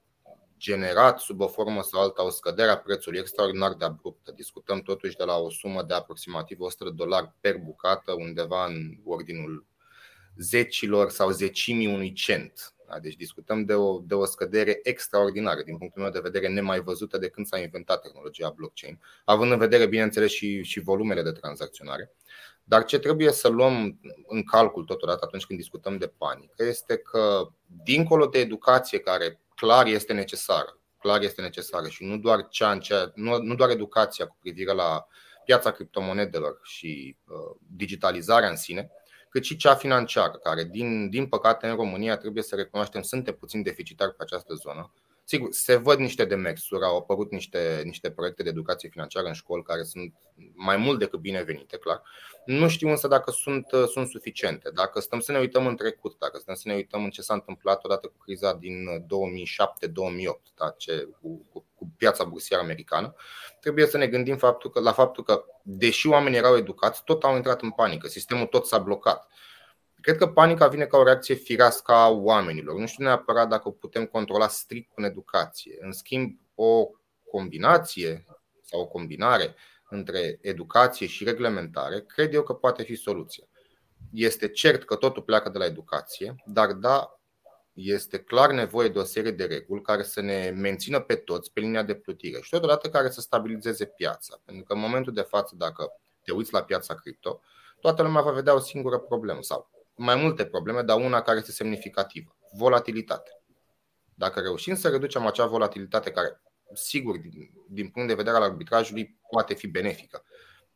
generat 0.57 1.19
sub 1.19 1.41
o 1.41 1.47
formă 1.47 1.81
sau 1.81 2.01
alta 2.01 2.25
o 2.25 2.29
scădere 2.29 2.69
a 2.69 2.77
prețului 2.77 3.19
extraordinar 3.19 3.73
de 3.73 3.85
abruptă. 3.85 4.31
Discutăm 4.31 4.79
totuși 4.79 5.15
de 5.15 5.23
la 5.23 5.37
o 5.37 5.49
sumă 5.49 5.83
de 5.83 5.93
aproximativ 5.93 6.59
100 6.59 6.83
de 6.83 6.89
dolari 6.95 7.33
per 7.39 7.57
bucată, 7.57 8.11
undeva 8.11 8.65
în 8.65 8.97
ordinul 9.03 9.65
zecilor 10.37 11.09
sau 11.09 11.29
zecimii 11.29 11.93
unui 11.93 12.13
cent. 12.13 12.73
Da? 12.87 12.99
Deci 12.99 13.15
discutăm 13.15 13.65
de 13.65 13.73
o, 13.73 13.99
de 13.99 14.13
o 14.13 14.25
scădere 14.25 14.79
extraordinară, 14.83 15.61
din 15.61 15.77
punctul 15.77 16.01
meu 16.01 16.11
de 16.11 16.19
vedere, 16.19 16.47
nemai 16.47 16.79
văzută 16.79 17.17
de 17.17 17.29
când 17.29 17.47
s-a 17.47 17.59
inventat 17.59 18.01
tehnologia 18.01 18.49
blockchain, 18.49 18.99
având 19.25 19.51
în 19.51 19.57
vedere, 19.57 19.87
bineînțeles, 19.87 20.31
și, 20.31 20.63
și 20.63 20.79
volumele 20.79 21.21
de 21.21 21.31
tranzacționare. 21.31 22.11
Dar 22.67 22.85
ce 22.85 22.99
trebuie 22.99 23.31
să 23.31 23.47
luăm 23.47 23.99
în 24.27 24.43
calcul 24.43 24.83
totodată 24.83 25.19
atunci 25.25 25.45
când 25.45 25.59
discutăm 25.59 25.97
de 25.97 26.07
panică 26.07 26.63
este 26.63 26.97
că, 26.97 27.47
dincolo 27.83 28.25
de 28.25 28.39
educație 28.39 28.99
care 28.99 29.39
clar 29.55 29.85
este 29.85 30.13
necesară, 30.13 30.79
clar 30.99 31.21
este 31.21 31.41
necesară 31.41 31.87
și 31.87 32.03
nu 32.03 32.17
doar, 32.17 32.47
cea 32.47 32.71
în 32.71 32.79
cea, 32.79 33.11
nu, 33.15 33.37
nu 33.37 33.55
doar 33.55 33.69
educația 33.69 34.27
cu 34.27 34.37
privire 34.39 34.73
la 34.73 35.07
piața 35.45 35.71
criptomonedelor 35.71 36.59
și 36.63 37.17
uh, 37.27 37.57
digitalizarea 37.67 38.49
în 38.49 38.55
sine, 38.55 38.91
cât 39.29 39.43
și 39.43 39.55
cea 39.55 39.75
financiară, 39.75 40.31
care, 40.43 40.63
din, 40.63 41.09
din 41.09 41.27
păcate, 41.27 41.67
în 41.67 41.75
România, 41.75 42.17
trebuie 42.17 42.43
să 42.43 42.55
recunoaștem, 42.55 43.01
suntem 43.01 43.33
puțin 43.33 43.63
deficitari 43.63 44.15
pe 44.15 44.23
această 44.23 44.53
zonă. 44.53 44.93
Sigur, 45.27 45.47
se 45.51 45.75
văd 45.75 45.99
niște 45.99 46.25
demersuri, 46.25 46.83
au 46.83 46.97
apărut 46.97 47.31
niște, 47.31 47.81
niște 47.85 48.11
proiecte 48.11 48.43
de 48.43 48.49
educație 48.49 48.89
financiară 48.89 49.27
în 49.27 49.33
școli 49.33 49.63
care 49.63 49.83
sunt 49.83 50.13
mai 50.53 50.77
mult 50.77 50.99
decât 50.99 51.19
binevenite, 51.19 51.77
clar. 51.77 52.01
Nu 52.45 52.67
știu 52.67 52.89
însă 52.89 53.07
dacă 53.07 53.31
sunt, 53.31 53.67
sunt 53.91 54.07
suficiente. 54.07 54.69
Dacă 54.73 54.99
stăm 54.99 55.19
să 55.19 55.31
ne 55.31 55.39
uităm 55.39 55.67
în 55.67 55.75
trecut, 55.75 56.15
dacă 56.19 56.37
stăm 56.37 56.55
să 56.55 56.63
ne 56.65 56.73
uităm 56.73 57.03
în 57.03 57.09
ce 57.09 57.21
s-a 57.21 57.33
întâmplat 57.33 57.83
odată 57.83 58.07
cu 58.07 58.17
criza 58.17 58.53
din 58.53 58.87
2007-2008, 58.87 59.05
da, 60.55 60.73
ce, 60.77 61.07
cu, 61.21 61.45
cu, 61.51 61.65
cu 61.75 61.93
piața 61.97 62.23
bursieră 62.23 62.61
americană, 62.61 63.15
trebuie 63.59 63.85
să 63.85 63.97
ne 63.97 64.07
gândim 64.07 64.37
faptul 64.37 64.69
că, 64.69 64.79
la 64.79 64.91
faptul 64.91 65.23
că, 65.23 65.45
deși 65.63 66.07
oamenii 66.07 66.37
erau 66.37 66.57
educați, 66.57 67.03
tot 67.03 67.23
au 67.23 67.35
intrat 67.35 67.61
în 67.61 67.71
panică, 67.71 68.07
sistemul 68.07 68.45
tot 68.45 68.65
s-a 68.65 68.77
blocat. 68.77 69.27
Cred 70.05 70.17
că 70.17 70.27
panica 70.27 70.67
vine 70.67 70.85
ca 70.85 70.97
o 70.97 71.03
reacție 71.03 71.35
firească 71.35 71.91
a 71.91 72.09
oamenilor. 72.09 72.75
Nu 72.75 72.85
știu 72.85 73.03
neapărat 73.03 73.49
dacă 73.49 73.67
o 73.67 73.71
putem 73.71 74.05
controla 74.05 74.47
strict 74.47 74.93
cu 74.93 75.01
educație. 75.01 75.77
În 75.79 75.91
schimb, 75.91 76.39
o 76.55 76.89
combinație 77.31 78.25
sau 78.61 78.81
o 78.81 78.87
combinare 78.87 79.55
între 79.89 80.37
educație 80.41 81.07
și 81.07 81.23
reglementare, 81.23 82.01
cred 82.01 82.33
eu 82.33 82.43
că 82.43 82.53
poate 82.53 82.83
fi 82.83 82.95
soluția. 82.95 83.43
Este 84.13 84.47
cert 84.47 84.83
că 84.83 84.95
totul 84.95 85.23
pleacă 85.23 85.49
de 85.49 85.57
la 85.57 85.65
educație, 85.65 86.35
dar 86.45 86.71
da, 86.71 87.19
este 87.73 88.19
clar 88.19 88.51
nevoie 88.51 88.89
de 88.89 88.99
o 88.99 89.03
serie 89.03 89.31
de 89.31 89.45
reguli 89.45 89.81
care 89.81 90.03
să 90.03 90.21
ne 90.21 90.53
mențină 90.55 90.99
pe 90.99 91.15
toți 91.15 91.51
pe 91.51 91.59
linia 91.59 91.83
de 91.83 91.95
plutire 91.95 92.39
și 92.41 92.49
totodată 92.49 92.89
care 92.89 93.09
să 93.09 93.21
stabilizeze 93.21 93.85
piața. 93.85 94.41
Pentru 94.45 94.63
că 94.63 94.73
în 94.73 94.79
momentul 94.79 95.13
de 95.13 95.21
față, 95.21 95.55
dacă 95.57 95.91
te 96.23 96.31
uiți 96.31 96.53
la 96.53 96.63
piața 96.63 96.95
cripto, 96.95 97.41
toată 97.79 98.03
lumea 98.03 98.21
va 98.21 98.31
vedea 98.31 98.53
o 98.53 98.59
singură 98.59 98.97
problemă 98.97 99.41
sau 99.41 99.73
mai 99.95 100.15
multe 100.15 100.45
probleme, 100.45 100.81
dar 100.81 100.97
una 100.97 101.21
care 101.21 101.37
este 101.37 101.51
semnificativă. 101.51 102.35
Volatilitate. 102.53 103.31
Dacă 104.13 104.39
reușim 104.39 104.75
să 104.75 104.89
reducem 104.89 105.25
acea 105.25 105.45
volatilitate 105.45 106.11
care, 106.11 106.41
sigur, 106.73 107.17
din, 107.17 107.51
din 107.69 107.89
punct 107.89 108.07
de 108.07 108.13
vedere 108.13 108.35
al 108.35 108.43
arbitrajului, 108.43 109.19
poate 109.29 109.53
fi 109.53 109.67
benefică, 109.67 110.23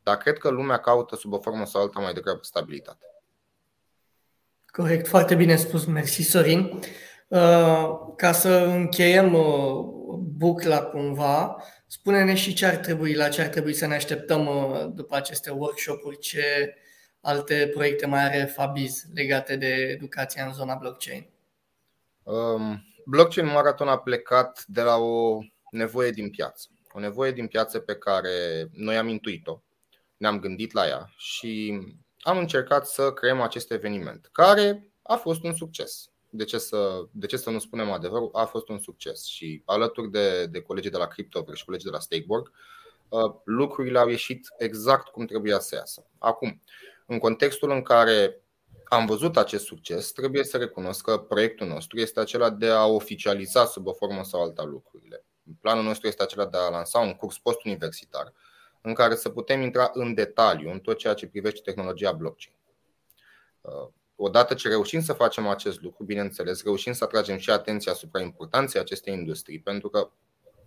dar 0.02 0.16
cred 0.16 0.38
că 0.38 0.48
lumea 0.48 0.78
caută 0.78 1.16
sub 1.16 1.32
o 1.32 1.40
formă 1.40 1.66
sau 1.66 1.82
alta 1.82 2.00
mai 2.00 2.12
degrabă 2.12 2.40
stabilitate. 2.42 3.04
Corect, 4.66 5.06
foarte 5.06 5.34
bine 5.34 5.56
spus, 5.56 5.84
mersi 5.84 6.22
Sorin. 6.22 6.80
Uh, 7.28 7.90
ca 8.16 8.32
să 8.32 8.48
încheiem 8.48 9.34
uh, 9.34 9.84
bucla 10.18 10.82
cumva, 10.82 11.62
spune-ne 11.86 12.34
și 12.34 12.54
ce 12.54 12.66
ar 12.66 12.76
trebui, 12.76 13.14
la 13.14 13.28
ce 13.28 13.42
ar 13.42 13.48
trebui 13.48 13.74
să 13.74 13.86
ne 13.86 13.94
așteptăm 13.94 14.46
uh, 14.46 14.86
după 14.94 15.16
aceste 15.16 15.50
workshop-uri, 15.50 16.18
ce 16.18 16.74
alte 17.20 17.70
proiecte 17.74 18.06
mai 18.06 18.24
are 18.24 18.44
Fabiz 18.44 19.04
legate 19.14 19.56
de 19.56 19.66
educația 19.66 20.46
în 20.46 20.52
zona 20.52 20.74
blockchain? 20.74 21.28
Um, 22.22 22.84
blockchain 23.04 23.46
Marathon 23.46 23.88
a 23.88 23.98
plecat 23.98 24.64
de 24.66 24.82
la 24.82 24.96
o 24.96 25.38
nevoie 25.70 26.10
din 26.10 26.30
piață. 26.30 26.68
O 26.92 27.00
nevoie 27.00 27.32
din 27.32 27.46
piață 27.46 27.78
pe 27.78 27.94
care 27.96 28.68
noi 28.72 28.96
am 28.96 29.08
intuit-o, 29.08 29.60
ne-am 30.16 30.40
gândit 30.40 30.72
la 30.72 30.86
ea 30.86 31.12
și 31.16 31.80
am 32.20 32.38
încercat 32.38 32.86
să 32.86 33.12
creăm 33.12 33.40
acest 33.40 33.70
eveniment, 33.72 34.28
care 34.32 34.88
a 35.02 35.16
fost 35.16 35.42
un 35.42 35.54
succes. 35.54 36.10
De 36.30 36.44
ce 36.44 36.58
să, 36.58 37.04
de 37.10 37.26
ce 37.26 37.36
să 37.36 37.50
nu 37.50 37.58
spunem 37.58 37.90
adevărul? 37.90 38.30
A 38.32 38.44
fost 38.44 38.68
un 38.68 38.78
succes 38.78 39.24
și 39.24 39.62
alături 39.64 40.10
de, 40.10 40.46
de 40.46 40.60
colegii 40.60 40.90
de 40.90 40.96
la 40.96 41.06
Cryptover 41.06 41.56
și 41.56 41.64
colegii 41.64 41.90
de 41.90 41.94
la 41.94 42.00
Stakeborg, 42.00 42.50
uh, 43.08 43.34
lucrurile 43.44 43.98
au 43.98 44.08
ieșit 44.08 44.46
exact 44.58 45.08
cum 45.08 45.26
trebuia 45.26 45.58
să 45.58 45.74
iasă. 45.74 46.06
Acum, 46.18 46.60
în 47.10 47.18
contextul 47.18 47.70
în 47.70 47.82
care 47.82 48.40
am 48.84 49.06
văzut 49.06 49.36
acest 49.36 49.64
succes, 49.64 50.12
trebuie 50.12 50.44
să 50.44 50.56
recunosc 50.56 51.04
că 51.04 51.18
proiectul 51.18 51.66
nostru 51.66 51.98
este 51.98 52.20
acela 52.20 52.50
de 52.50 52.66
a 52.66 52.86
oficializa 52.86 53.64
sub 53.64 53.86
o 53.86 53.92
formă 53.92 54.24
sau 54.24 54.42
alta 54.42 54.62
lucrurile. 54.62 55.24
Planul 55.60 55.84
nostru 55.84 56.06
este 56.06 56.22
acela 56.22 56.46
de 56.46 56.56
a 56.56 56.68
lansa 56.68 56.98
un 56.98 57.14
curs 57.14 57.38
post-universitar 57.38 58.32
în 58.80 58.94
care 58.94 59.14
să 59.14 59.28
putem 59.28 59.60
intra 59.60 59.90
în 59.92 60.14
detaliu 60.14 60.70
în 60.70 60.78
tot 60.78 60.98
ceea 60.98 61.14
ce 61.14 61.26
privește 61.26 61.60
tehnologia 61.64 62.12
blockchain. 62.12 62.54
Uh, 63.60 63.88
odată 64.16 64.54
ce 64.54 64.68
reușim 64.68 65.00
să 65.00 65.12
facem 65.12 65.46
acest 65.46 65.80
lucru, 65.80 66.04
bineînțeles, 66.04 66.62
reușim 66.62 66.92
să 66.92 67.04
atragem 67.04 67.36
și 67.36 67.50
atenția 67.50 67.92
asupra 67.92 68.20
importanței 68.20 68.80
acestei 68.80 69.14
industrii, 69.14 69.60
pentru 69.60 69.88
că 69.88 70.10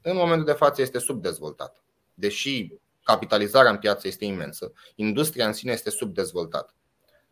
în 0.01 0.15
momentul 0.15 0.45
de 0.45 0.51
față 0.51 0.81
este 0.81 0.97
subdezvoltată. 0.97 1.83
Deși 2.13 2.81
capitalizarea 3.03 3.71
în 3.71 3.77
piață 3.77 4.07
este 4.07 4.25
imensă, 4.25 4.73
industria 4.95 5.47
în 5.47 5.53
sine 5.53 5.71
este 5.71 5.89
subdezvoltată. 5.89 6.73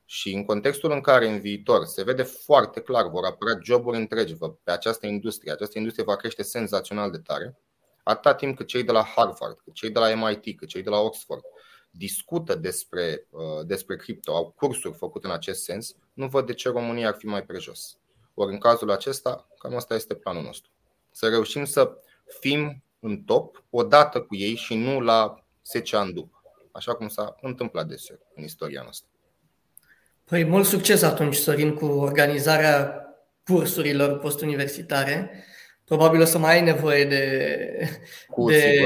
Și 0.06 0.34
în 0.34 0.46
contextul 0.46 0.92
în 0.92 1.02
care 1.02 1.28
în 1.28 1.40
viitor 1.40 1.86
se 1.86 2.04
vede 2.04 2.24
foarte 2.24 2.82
clar 2.82 3.10
vor 3.10 3.26
apărea 3.26 3.60
joburi 3.64 3.98
întregi 3.98 4.36
pe 4.64 4.72
această 4.72 5.08
industrie, 5.08 5.52
această 5.52 5.78
industrie 5.78 6.06
va 6.06 6.16
crește 6.16 6.44
senzațional 6.44 7.12
de 7.12 7.18
tare, 7.18 7.60
atâta 8.04 8.34
timp 8.34 8.58
cât 8.58 8.68
cei 8.68 8.84
de 8.84 8.92
la 8.92 9.04
Harvard, 9.04 9.60
cât 9.64 9.74
cei 9.74 9.90
de 9.90 10.00
la 10.00 10.16
MIT, 10.16 10.58
cât 10.58 10.68
cei 10.68 10.82
de 10.82 10.90
la 10.90 10.98
Oxford 10.98 11.44
discută 11.92 12.56
despre, 12.56 13.28
uh, 13.30 13.66
despre 13.66 13.96
cripto, 13.96 14.36
au 14.36 14.52
cursuri 14.52 14.98
făcute 14.98 15.28
în 15.28 15.34
acest 15.34 15.64
sens, 15.64 15.96
nu 16.14 16.28
văd 16.28 16.46
de 16.46 16.54
ce 16.54 16.70
România 16.70 17.08
ar 17.08 17.16
fi 17.16 17.26
mai 17.26 17.44
prejos. 17.44 17.98
Ori 18.34 18.52
în 18.52 18.60
cazul 18.60 18.92
acesta, 18.92 19.48
cam 19.58 19.76
asta 19.76 19.96
este 19.96 20.16
planul 20.16 20.44
nostru. 20.44 20.72
Să 21.12 21.30
reușim 21.30 21.66
să 21.66 21.98
fim 22.40 22.84
în 23.00 23.24
top 23.24 23.64
odată 23.70 24.22
cu 24.22 24.36
ei 24.36 24.56
și 24.56 24.76
nu 24.76 25.00
la 25.00 25.41
10 25.66 25.96
ani 25.96 26.14
după, 26.14 26.42
așa 26.72 26.96
cum 26.96 27.08
s-a 27.08 27.36
întâmplat 27.42 27.88
deseori 27.88 28.22
în 28.36 28.44
istoria 28.44 28.82
noastră. 28.82 29.10
Păi 30.26 30.44
mult 30.44 30.66
succes 30.66 31.02
atunci, 31.02 31.36
Sorin, 31.36 31.74
cu 31.74 31.86
organizarea 31.86 33.06
cursurilor 33.44 34.20
postuniversitare. 34.20 35.44
Probabil 35.86 36.22
o 36.22 36.26
să 36.26 36.38
mai 36.38 36.54
ai 36.54 36.64
nevoie 36.64 37.06
de, 37.06 38.02
cu 38.28 38.50
de, 38.50 38.78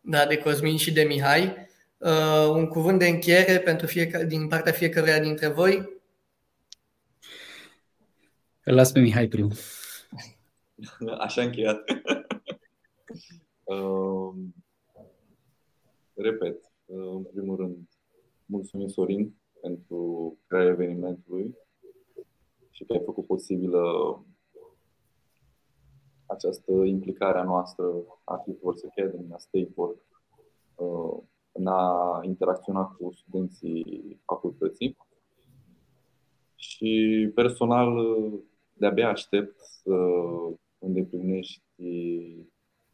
da, 0.00 0.26
de 0.26 0.38
Cosmin 0.38 0.76
și 0.76 0.92
de 0.92 1.02
Mihai. 1.02 1.68
Uh, 1.98 2.48
un 2.50 2.66
cuvânt 2.66 2.98
de 2.98 3.06
încheiere 3.06 3.58
pentru 3.58 3.86
fiecare, 3.86 4.24
din 4.24 4.48
partea 4.48 4.72
fiecăruia 4.72 5.20
dintre 5.20 5.48
voi? 5.48 6.00
Îl 8.64 8.74
las 8.74 8.92
pe 8.92 9.00
Mihai 9.00 9.26
primul. 9.28 9.52
Așa 11.18 11.42
încheiat. 11.42 11.84
uh, 13.64 14.29
repet, 16.30 16.72
uh, 16.84 17.12
în 17.14 17.22
primul 17.22 17.56
rând, 17.56 17.88
mulțumim 18.46 18.88
Sorin 18.88 19.34
pentru 19.60 20.36
crearea 20.46 20.70
evenimentului 20.70 21.54
și 22.70 22.84
că 22.84 22.92
ai 22.92 23.02
făcut 23.04 23.26
posibilă 23.26 23.82
această 26.26 26.72
implicare 26.72 27.38
a 27.38 27.42
noastră 27.42 27.84
a 28.24 28.44
Force 28.60 28.86
Academy, 28.86 29.32
a 29.32 29.38
Stayport, 29.38 30.00
uh, 30.74 31.18
în 31.52 31.66
a 31.66 32.20
interacționa 32.22 32.84
cu 32.84 33.12
studenții 33.12 34.20
facultății. 34.24 34.96
Și 36.54 37.30
personal, 37.34 38.16
de-abia 38.72 39.08
aștept 39.08 39.58
să 39.58 39.96
îndeplinești 40.78 41.62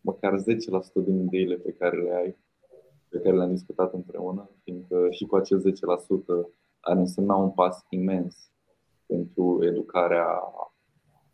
măcar 0.00 0.38
10% 0.38 1.00
din 1.04 1.20
ideile 1.20 1.56
pe 1.56 1.72
care 1.72 2.02
le 2.02 2.14
ai 2.14 2.36
pe 3.08 3.18
care 3.18 3.36
le-am 3.36 3.50
discutat 3.50 3.92
împreună, 3.92 4.50
fiindcă 4.62 5.10
și 5.10 5.24
cu 5.24 5.36
acest 5.36 5.66
10% 5.66 5.70
ar 6.80 6.96
însemna 6.96 7.34
un 7.34 7.50
pas 7.50 7.84
imens 7.88 8.50
pentru 9.06 9.64
educarea 9.64 10.26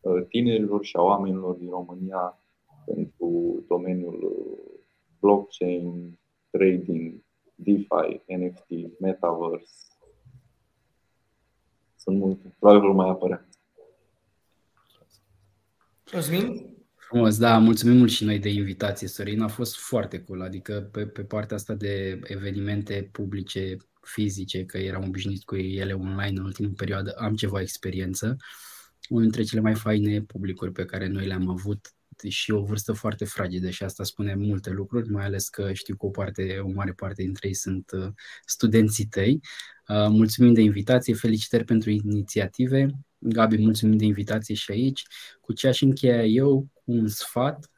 uh, 0.01 0.27
tinerilor 0.29 0.85
și 0.85 0.97
a 0.97 1.03
oamenilor 1.03 1.55
din 1.55 1.71
România 1.71 2.39
pentru 2.85 3.65
domeniul 3.69 4.35
blockchain, 5.21 6.19
trading, 6.51 7.25
DeFi, 7.55 8.23
NFT, 8.27 9.01
Metaverse. 9.01 9.87
Sunt 11.97 12.19
multe. 12.19 12.55
Probabil 12.59 12.81
vor 12.81 12.95
mai 12.95 13.09
apărea. 13.09 13.47
Cosmin? 16.13 16.77
Frumos, 17.13 17.39
da, 17.39 17.59
mulțumim 17.59 17.97
mult 17.97 18.11
și 18.11 18.25
noi 18.25 18.39
de 18.39 18.49
invitație, 18.49 19.09
Sorin. 19.09 19.41
A 19.41 19.49
fost 19.49 19.77
foarte 19.77 20.23
cool, 20.23 20.43
adică 20.43 20.89
pe, 20.93 21.07
pe 21.07 21.23
partea 21.25 21.57
asta 21.57 21.75
de 21.75 22.21
evenimente 22.25 23.09
publice, 23.13 23.77
fizice, 24.01 24.65
că 24.65 24.79
eram 24.79 25.05
obișnuit 25.07 25.45
cu 25.45 25.57
ele 25.57 25.93
online 25.93 26.39
în 26.39 26.45
ultima 26.45 26.71
perioadă, 26.77 27.15
am 27.19 27.35
ceva 27.35 27.61
experiență. 27.61 28.37
Unul 29.09 29.23
dintre 29.23 29.43
cele 29.43 29.61
mai 29.61 29.75
faine 29.75 30.23
publicuri 30.23 30.73
pe 30.73 30.85
care 30.85 31.09
noi 31.09 31.27
le-am 31.27 31.49
avut 31.49 31.95
și 32.29 32.51
o 32.51 32.65
vârstă 32.65 32.93
foarte 32.93 33.25
fragedă 33.25 33.71
și 33.71 33.83
asta 33.83 34.05
spune 34.05 34.35
multe 34.35 34.71
lucruri, 34.71 35.11
mai 35.11 35.25
ales 35.25 35.49
că 35.49 35.73
știu 35.73 35.97
că 35.97 36.07
o, 36.07 36.11
parte, 36.11 36.59
o 36.63 36.69
mare 36.69 36.93
parte 36.93 37.23
dintre 37.23 37.49
ei 37.49 37.55
sunt 37.55 37.91
uh, 37.91 38.09
studenții 38.45 39.07
tăi. 39.07 39.41
Uh, 39.89 40.07
mulțumim 40.09 40.53
de 40.53 40.61
invitație, 40.61 41.15
felicitări 41.15 41.65
pentru 41.65 41.91
inițiative. 41.91 42.91
Gabi, 43.19 43.57
mulțumim 43.57 43.97
de 43.97 44.05
invitație 44.05 44.55
și 44.55 44.71
aici. 44.71 45.03
Cu 45.41 45.53
ce 45.53 45.69
aș 45.69 45.81
încheia 45.81 46.25
eu, 46.25 46.72
cu 46.85 46.93
un 46.93 47.09
sfat, 47.09 47.71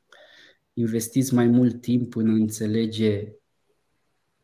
investiți 0.73 1.35
mai 1.35 1.47
mult 1.47 1.81
timp 1.81 2.17
în 2.17 2.29
a 2.29 2.33
înțelege 2.33 3.33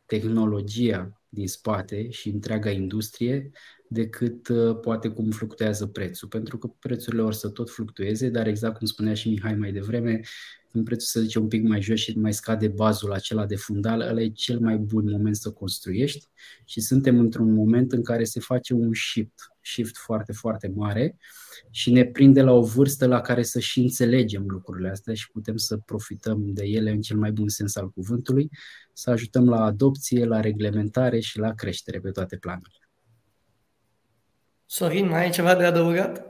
tehnologia 0.05 1.21
din 1.29 1.47
spate 1.47 2.09
și 2.09 2.29
întreaga 2.29 2.69
industrie 2.69 3.51
decât 3.87 4.47
uh, 4.47 4.79
poate 4.79 5.09
cum 5.09 5.29
fluctuează 5.29 5.87
prețul. 5.87 6.27
Pentru 6.27 6.57
că 6.57 6.67
prețurile 6.67 7.21
or 7.21 7.33
să 7.33 7.49
tot 7.49 7.69
fluctueze, 7.69 8.29
dar 8.29 8.47
exact 8.47 8.77
cum 8.77 8.87
spunea 8.87 9.13
și 9.13 9.29
Mihai 9.29 9.55
mai 9.55 9.71
devreme, 9.71 10.21
când 10.71 10.85
prețul 10.85 11.07
se 11.07 11.19
duce 11.19 11.39
un 11.39 11.47
pic 11.47 11.63
mai 11.63 11.81
jos 11.81 11.99
și 11.99 12.19
mai 12.19 12.33
scade 12.33 12.67
bazul 12.67 13.11
acela 13.11 13.45
de 13.45 13.55
fundal, 13.55 14.01
ăla 14.01 14.21
e 14.21 14.29
cel 14.29 14.59
mai 14.59 14.77
bun 14.77 15.09
moment 15.09 15.35
să 15.35 15.51
construiești 15.51 16.27
și 16.65 16.81
suntem 16.81 17.19
într-un 17.19 17.53
moment 17.53 17.91
în 17.91 18.03
care 18.03 18.23
se 18.23 18.39
face 18.39 18.73
un 18.73 18.93
shift, 18.93 19.50
shift 19.61 19.97
foarte, 19.97 20.33
foarte 20.33 20.71
mare 20.75 21.17
și 21.69 21.91
ne 21.91 22.05
prinde 22.05 22.41
la 22.41 22.51
o 22.51 22.61
vârstă 22.61 23.07
la 23.07 23.21
care 23.21 23.43
să 23.43 23.59
și 23.59 23.79
înțelegem 23.79 24.43
lucrurile 24.47 24.89
astea 24.89 25.13
și 25.13 25.31
putem 25.31 25.57
să 25.57 25.77
profităm 25.77 26.53
de 26.53 26.63
ele 26.65 26.89
în 26.89 27.01
cel 27.01 27.17
mai 27.17 27.31
bun 27.31 27.49
sens 27.49 27.75
al 27.75 27.89
cuvântului, 27.89 28.49
să 28.93 29.09
ajutăm 29.09 29.49
la 29.49 29.63
adopție, 29.63 30.25
la 30.25 30.39
reglementare 30.39 31.19
și 31.19 31.39
la 31.39 31.53
creștere 31.53 31.99
pe 31.99 32.11
toate 32.11 32.37
planurile. 32.37 32.89
Sorin, 34.65 35.07
mai 35.07 35.23
ai 35.23 35.29
ceva 35.29 35.55
de 35.55 35.63
adăugat? 35.63 36.25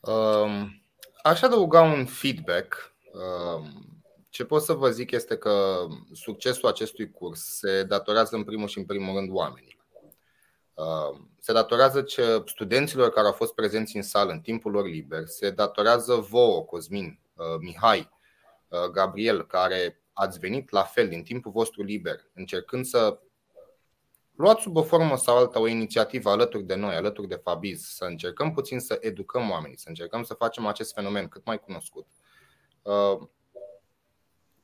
Um, 0.00 0.82
aș 1.22 1.42
adăuga 1.42 1.80
un 1.80 2.04
feedback. 2.04 2.94
Um, 3.12 3.96
ce 4.30 4.44
pot 4.44 4.62
să 4.62 4.72
vă 4.72 4.90
zic 4.90 5.10
este 5.10 5.36
că 5.36 5.86
succesul 6.12 6.68
acestui 6.68 7.10
curs 7.10 7.40
se 7.40 7.82
datorează 7.82 8.36
în 8.36 8.44
primul 8.44 8.68
și 8.68 8.78
în 8.78 8.84
primul 8.84 9.16
rând 9.16 9.30
oamenilor. 9.32 9.75
Um, 10.76 11.30
se 11.40 11.52
datorează 11.52 12.02
ce 12.02 12.42
studenților 12.46 13.10
care 13.10 13.26
au 13.26 13.32
fost 13.32 13.54
prezenți 13.54 13.96
în 13.96 14.02
sală 14.02 14.32
în 14.32 14.40
timpul 14.40 14.72
lor 14.72 14.86
liber, 14.86 15.26
se 15.26 15.50
datorează 15.50 16.14
vouă, 16.14 16.62
Cosmin, 16.62 17.20
uh, 17.34 17.44
Mihai, 17.60 18.10
uh, 18.68 18.90
Gabriel, 18.90 19.46
care 19.46 20.00
ați 20.12 20.38
venit 20.38 20.70
la 20.70 20.82
fel 20.82 21.08
din 21.08 21.22
timpul 21.22 21.50
vostru 21.50 21.82
liber, 21.82 22.20
încercând 22.34 22.84
să 22.84 23.20
luați 24.34 24.62
sub 24.62 24.76
o 24.76 24.82
formă 24.82 25.16
sau 25.16 25.36
alta 25.36 25.60
o 25.60 25.66
inițiativă 25.66 26.30
alături 26.30 26.62
de 26.62 26.74
noi, 26.74 26.94
alături 26.94 27.28
de 27.28 27.40
Fabiz, 27.42 27.84
să 27.84 28.04
încercăm 28.04 28.52
puțin 28.52 28.80
să 28.80 28.98
educăm 29.00 29.50
oamenii, 29.50 29.78
să 29.78 29.88
încercăm 29.88 30.22
să 30.22 30.34
facem 30.34 30.66
acest 30.66 30.92
fenomen 30.94 31.28
cât 31.28 31.44
mai 31.44 31.60
cunoscut. 31.60 32.06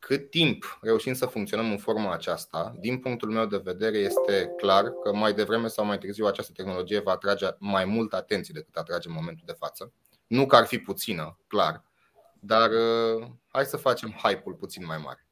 Uh, 0.03 0.09
cât 0.09 0.31
timp 0.31 0.79
reușim 0.81 1.15
să 1.15 1.27
funcționăm 1.27 1.71
în 1.71 1.79
forma 1.79 2.13
aceasta, 2.13 2.75
din 2.79 2.99
punctul 2.99 3.31
meu 3.31 3.47
de 3.47 3.61
vedere, 3.65 3.99
este 3.99 4.53
clar 4.57 4.91
că 4.91 5.13
mai 5.15 5.33
devreme 5.33 5.69
sau 5.69 5.85
mai 5.85 5.99
târziu 5.99 6.27
această 6.27 6.53
tehnologie 6.55 7.01
va 7.01 7.13
atrage 7.13 7.47
mai 7.59 7.85
mult 7.85 8.13
atenție 8.13 8.55
decât 8.57 8.77
atrage 8.77 9.09
în 9.09 9.15
momentul 9.15 9.45
de 9.47 9.55
față. 9.59 9.93
Nu 10.27 10.47
că 10.47 10.57
ar 10.57 10.65
fi 10.67 10.79
puțină, 10.79 11.39
clar, 11.47 11.85
dar 12.41 12.71
uh, 12.71 13.27
hai 13.47 13.65
să 13.65 13.77
facem 13.77 14.11
hype-ul 14.23 14.55
puțin 14.55 14.87
mai 14.87 14.99
mare. 15.05 15.27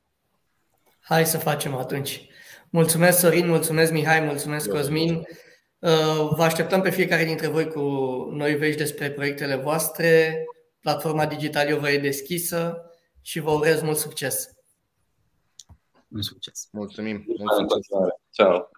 Hai 1.01 1.27
să 1.27 1.39
facem 1.39 1.75
atunci. 1.75 2.29
Mulțumesc, 2.71 3.19
Sorin, 3.19 3.49
mulțumesc, 3.49 3.93
Mihai, 3.93 4.21
mulțumesc, 4.21 4.71
Cosmin. 4.71 5.15
Uh, 5.79 6.31
vă 6.37 6.43
așteptăm 6.43 6.81
pe 6.81 6.91
fiecare 6.91 7.25
dintre 7.25 7.47
voi 7.47 7.69
cu 7.69 7.81
noi 8.33 8.55
vești 8.55 8.79
despre 8.79 9.11
proiectele 9.11 9.57
voastre. 9.57 10.45
Platforma 10.81 11.27
Digitalio 11.27 11.79
vă 11.79 11.91
e 11.91 11.99
deschisă 11.99 12.85
și 13.21 13.41
vă 13.41 13.51
urez 13.51 13.81
mult 13.83 13.97
succes. 13.97 14.59
Mult 16.11 16.25
succes! 16.25 16.69
Mulțumim! 16.73 17.25
Mult 17.39 17.71
succes! 17.71 17.87
Ciao! 18.31 18.69